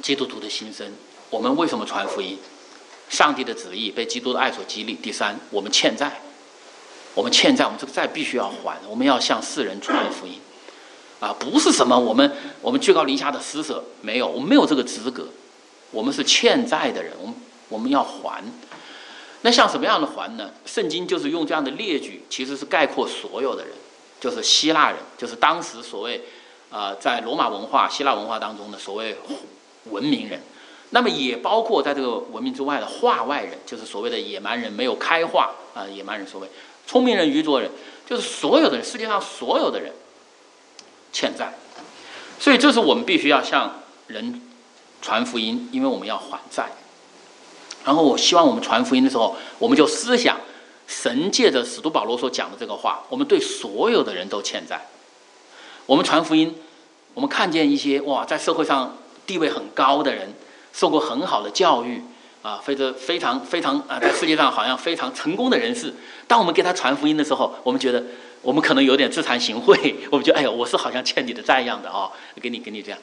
[0.00, 0.86] 基督徒的心声。
[1.30, 2.38] 我们为什么传福音？
[3.08, 4.94] 上帝的旨意被基督的爱所激励。
[4.94, 6.22] 第三，我们欠债，
[7.14, 8.76] 我们欠债，我们这个债必须要还。
[8.88, 10.40] 我们要向世人传福音，
[11.20, 15.26] 啊，不是什么我们我们居高临下的施舍，没有，我们没有这个资格。
[15.90, 17.34] 我们是欠债的人，我们
[17.68, 18.42] 我们要还。
[19.42, 20.50] 那像什么样的还呢？
[20.64, 23.74] 圣经就是用这样的列举，其实是概括所有的人，
[24.18, 26.22] 就是希腊人，就是当时所谓，
[26.70, 29.16] 呃，在罗马文化、希腊文化当中的所谓
[29.90, 30.40] 文明人。
[30.90, 36.48] 那么也包括在这个文明之外的化外人，就是所谓的野蛮人，没有开化啊，野蛮人所谓
[36.86, 37.70] 聪明人、愚拙人，
[38.06, 39.92] 就是所有的人，世界上所有的人
[41.12, 41.54] 欠债。
[42.38, 44.42] 所以这是我们必须要向人
[45.00, 46.70] 传福音，因为我们要还债。
[47.84, 50.40] 然后我希望我们传福音的时候，我们就思想
[50.86, 54.86] 神借着使徒保罗所讲的这个话，我们对所有的人都欠债。
[55.86, 56.54] 我们传福音，
[57.14, 60.34] 我们看见一些哇，在社会上地位很高的人，
[60.72, 62.02] 受过很好的教育
[62.42, 65.94] 啊，非常非常非常啊，在世界上好像非常成功的人士。
[66.26, 68.02] 当我们给他传福音的时候，我们觉得
[68.42, 72.98] 我们可能有点自惭形秽， 我们觉得哎呀，我是好像欠你的债一样的啊，给你给你这样。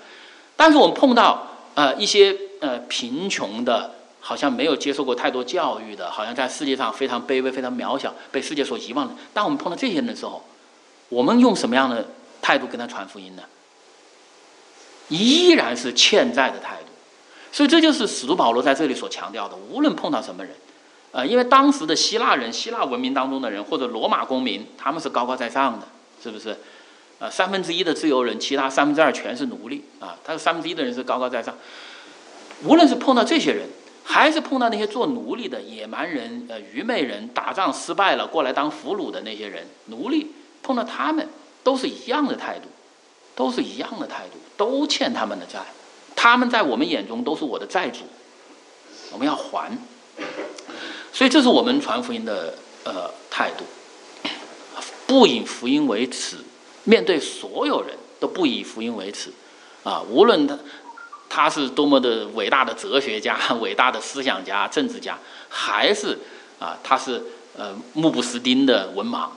[0.56, 3.96] 但是我们碰到呃一些呃贫穷的。
[4.22, 9.14] 好像没有接受过太多教育的，好像在世界上非常卑微、非常渺小，被世界所遗忘的。
[9.34, 10.44] 当我们碰到这些人的时候，
[11.08, 12.06] 我们用什么样的
[12.42, 13.44] 态度跟他传福音呢？
[15.08, 16.79] 依然是欠债的态度。
[17.52, 20.54] 所以这就是使徒保罗在这里所强调的：无论碰到什么人，
[21.12, 25.88] 呃，因为当时的希腊人、希腊文明当中的人，或者罗马公民，他们是高高在上的，
[26.22, 26.58] 是不是？
[27.20, 30.18] 呃，三分之一的自由人，其他三分之二全是奴隶啊。
[30.24, 31.56] 他三分之一的人是高高在上。
[32.64, 33.68] 无论是碰到这些人。
[34.12, 40.32] 还是碰到那些做奴隶的野蛮人、呃愚昧人，打仗失败了过来当俘虏的那些人，奴隶
[40.64, 41.30] 碰到他们
[41.62, 42.70] 都是一样的态度，
[43.36, 45.60] 都是一样的态度，都欠他们的债，
[46.22, 48.00] 他们在我们眼中都是我的债主，
[49.14, 49.72] 我们要还。
[51.14, 53.64] 所以这是我们传福音的呃态度，
[55.08, 56.36] 不以福音为耻，
[56.84, 59.32] 面对所有人都不以福音为耻，
[59.86, 60.60] 啊，无论他。
[61.32, 65.16] 他是多么的伟大的哲学家、 伟大的思想家、政治家，
[65.48, 66.18] 还是
[66.58, 67.24] 啊，他是
[67.56, 69.30] 呃目不识丁的文盲，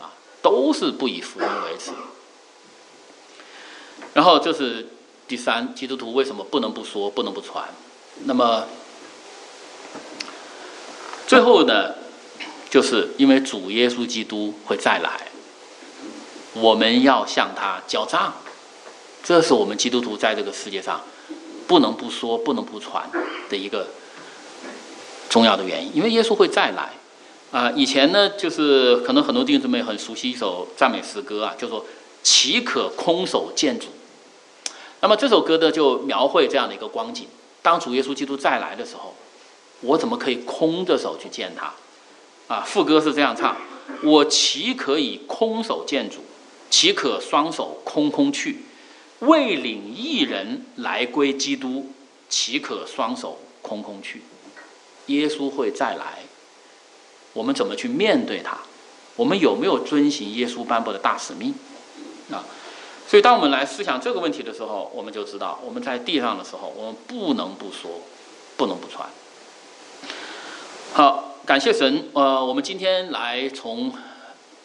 [0.00, 1.90] 啊，都是不以福音为耻。
[4.14, 4.86] 然后就是
[5.28, 7.64] 第三，基督徒为什么不能不说、不能不传？
[8.24, 8.66] 那么
[11.26, 11.94] 最后呢，
[12.70, 15.28] 就是因为主耶稣基督会再来，
[16.54, 18.32] 我们要向他交账。
[19.24, 21.00] 这是我们基督徒在这个世界上
[21.66, 23.10] 不能不说、不能不传
[23.50, 23.88] 的一个
[25.28, 25.96] 重要的原因。
[25.96, 26.90] 因为耶稣会再来
[27.50, 27.72] 啊！
[27.72, 31.84] 以前呢，就是可能很多弟兄姊妹很熟悉一首赞美诗歌啊，叫做
[32.22, 33.86] “岂可空手见主”。
[35.06, 37.28] 那么这首歌呢，就描绘这样的一个光景：
[37.62, 39.14] 当主耶稣基督再来的时候，
[39.82, 41.72] 我怎么可以空着手去见他？
[42.52, 43.56] 啊，副歌是这样唱
[44.02, 46.24] ：“我岂可以空手见主？
[46.70, 48.64] 岂可双手空空去？”
[49.20, 51.88] 未领一人来归基督，
[52.28, 54.22] 岂可双手空空去？
[55.06, 56.24] 耶稣会再来，
[57.32, 58.58] 我们怎么去面对他？
[59.14, 61.54] 我们有没有遵行耶稣颁布的大使命？
[63.08, 68.00] 所以当我们来思想这个问题的时候，我们就知道我们在地上的时候，我们不能不说，
[68.56, 69.08] 不能不传。
[70.92, 72.08] 好，感谢神。
[72.14, 73.92] 呃，我们今天来从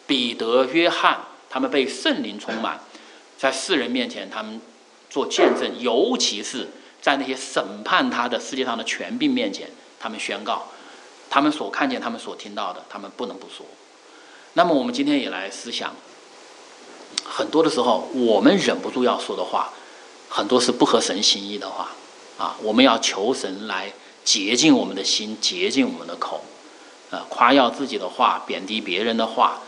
[0.06, 2.80] 彼得、约翰他们被圣灵充满。
[3.38, 4.60] 在世人面前，他们
[5.10, 6.68] 做见证，尤其是
[7.00, 9.68] 在那些审判他的世界上的权柄面前，
[9.98, 10.68] 他们宣告，
[11.28, 13.66] 他们所看见、他们所听到的，他们不能不说。
[14.52, 15.92] 那么，我们今天也来思想，
[17.34, 19.72] 很多的时候，我们忍不住要说的话，
[20.28, 21.88] 很多是不合神心意的话
[22.36, 22.56] 啊。
[22.62, 23.90] 我们要求神来
[24.22, 26.44] 洁净我们的心，洁净我们的口，
[27.10, 29.60] 啊，夸耀自己的话，贬低别人的话，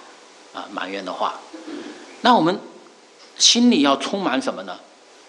[0.53, 1.41] 啊，埋怨的话。
[2.21, 2.61] 那我们。
[3.37, 4.79] 心里要充满什么呢？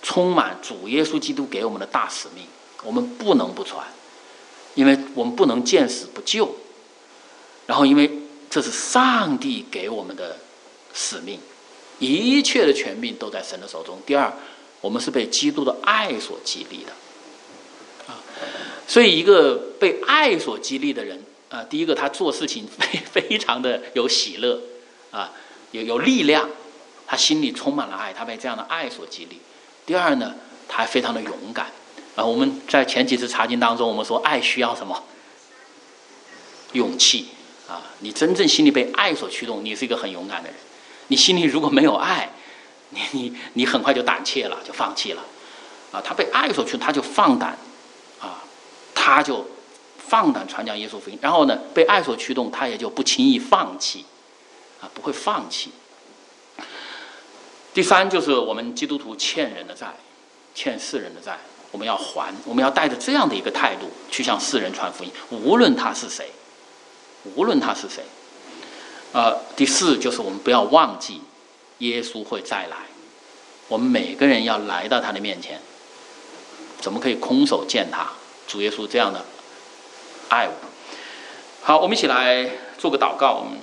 [0.04, 2.46] 充满主耶稣基督给我们的大使命，
[2.84, 3.84] 我们不能不传，
[4.76, 6.56] 因为我们不能见死不救。
[7.66, 10.38] 然后，因为这是上帝给我们的
[10.94, 11.40] 使命，
[12.00, 14.00] 一切的权柄都在神的手中。
[14.06, 14.32] 第二，
[14.82, 16.92] 我们是被基督的爱所激励的，
[18.08, 18.20] 啊，
[18.88, 24.60] 所以一个被爱所激励的人，啊，第一个他做事情非非常的有喜乐，
[25.12, 25.32] 啊，
[25.72, 26.50] 有有力量。
[27.08, 29.40] 他心里充满了爱，他被这样的爱所激励。
[29.86, 30.34] 第二呢，
[30.68, 31.68] 他还非常的勇敢。
[32.16, 35.04] 啊，我们在前几次查经当中，我们说爱需要什么？
[36.74, 37.28] 勇气
[37.70, 37.82] 啊！
[38.00, 40.58] 你真正心里被爱所驱动，你是一个很勇敢的人。
[41.08, 42.30] 你心里如果没有爱，
[42.90, 45.24] 你你你很快就胆怯了，就放弃了。
[45.92, 47.58] 啊，他被爱所驱，他就放胆
[48.20, 48.44] 啊，
[48.94, 49.46] 他就
[49.98, 51.18] 放胆传讲耶稣福音。
[51.22, 54.06] 然后呢，被爱所驱动，他也就不轻易放弃，
[54.82, 55.72] 啊，不会放弃。
[57.74, 59.88] 第三就是我们基督徒欠人的债，
[60.54, 61.38] 欠世人的债，
[61.72, 62.34] 我们要还。
[62.46, 66.30] 我们要带着这样的一个态度去向世人传福音，无论他是谁，
[67.36, 68.04] 无论他是谁。
[69.16, 71.22] 呃，第四就是我们不要忘记，
[71.78, 72.76] 耶稣会再来，
[73.70, 75.62] 我们每个人要来到他的面前。
[76.82, 78.10] 怎么可以空手见他？
[78.46, 79.24] 主耶稣这样的
[80.28, 80.54] 爱我。
[81.62, 82.46] 好，我们一起来
[82.78, 83.58] 做个祷告，我们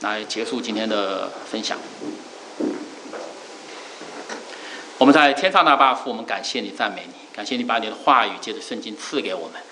[0.00, 1.78] 来结束今天的分享。
[4.98, 9.62] 我们在天上的爸父，我们感谢你，赞美你，感谢你把你的话语借着圣经赐给我们。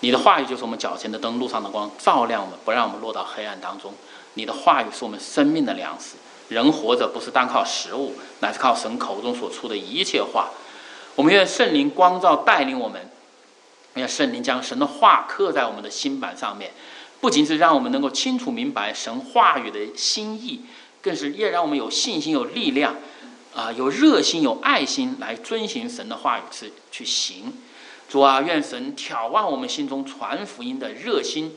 [0.00, 3.92] 你的话语就是我们脚前的灯，路上的光，照亮我们，不让我们落到黑暗当中。
[4.34, 6.16] 你的话语是我们生命的粮食。
[6.48, 10.50] 人活着不是单靠食物，乃是靠神口中所出的一切话。
[11.14, 13.10] 我们愿圣灵光照带领我们，
[13.94, 16.72] 愿圣灵将神的话刻在我们的心板上面，
[17.20, 20.60] 不仅是让我们能够清楚明白神话语的心意，
[21.00, 22.96] 更是也让我们有信心、有力量。
[23.54, 27.52] 啊，有热心、有爱心来遵行神的话语去去行。
[28.08, 31.56] 主啊，愿神眺望我们心中传福音的热心，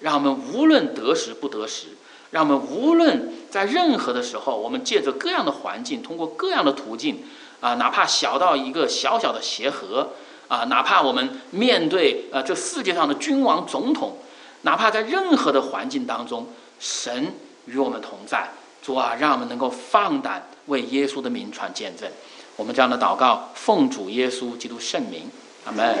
[0.00, 1.88] 让我们无论得时不得时，
[2.34, 7.22] 让我们无论在任何的时候，我们借着各样的环境，通过各样的途径，
[7.60, 10.10] 啊，哪怕小到一个小小的鞋盒，
[10.48, 14.18] 啊，哪怕我们面对呃这世界上的君王总统，
[14.62, 16.48] 哪怕在任何的环境当中，
[16.80, 17.32] 神
[17.66, 18.48] 与我们同在。
[18.82, 22.10] 主啊，让我们能够放胆为耶稣的名传见证。
[22.56, 25.30] 我们这样的祷告，奉主耶稣基督圣名，
[25.66, 25.96] 阿门。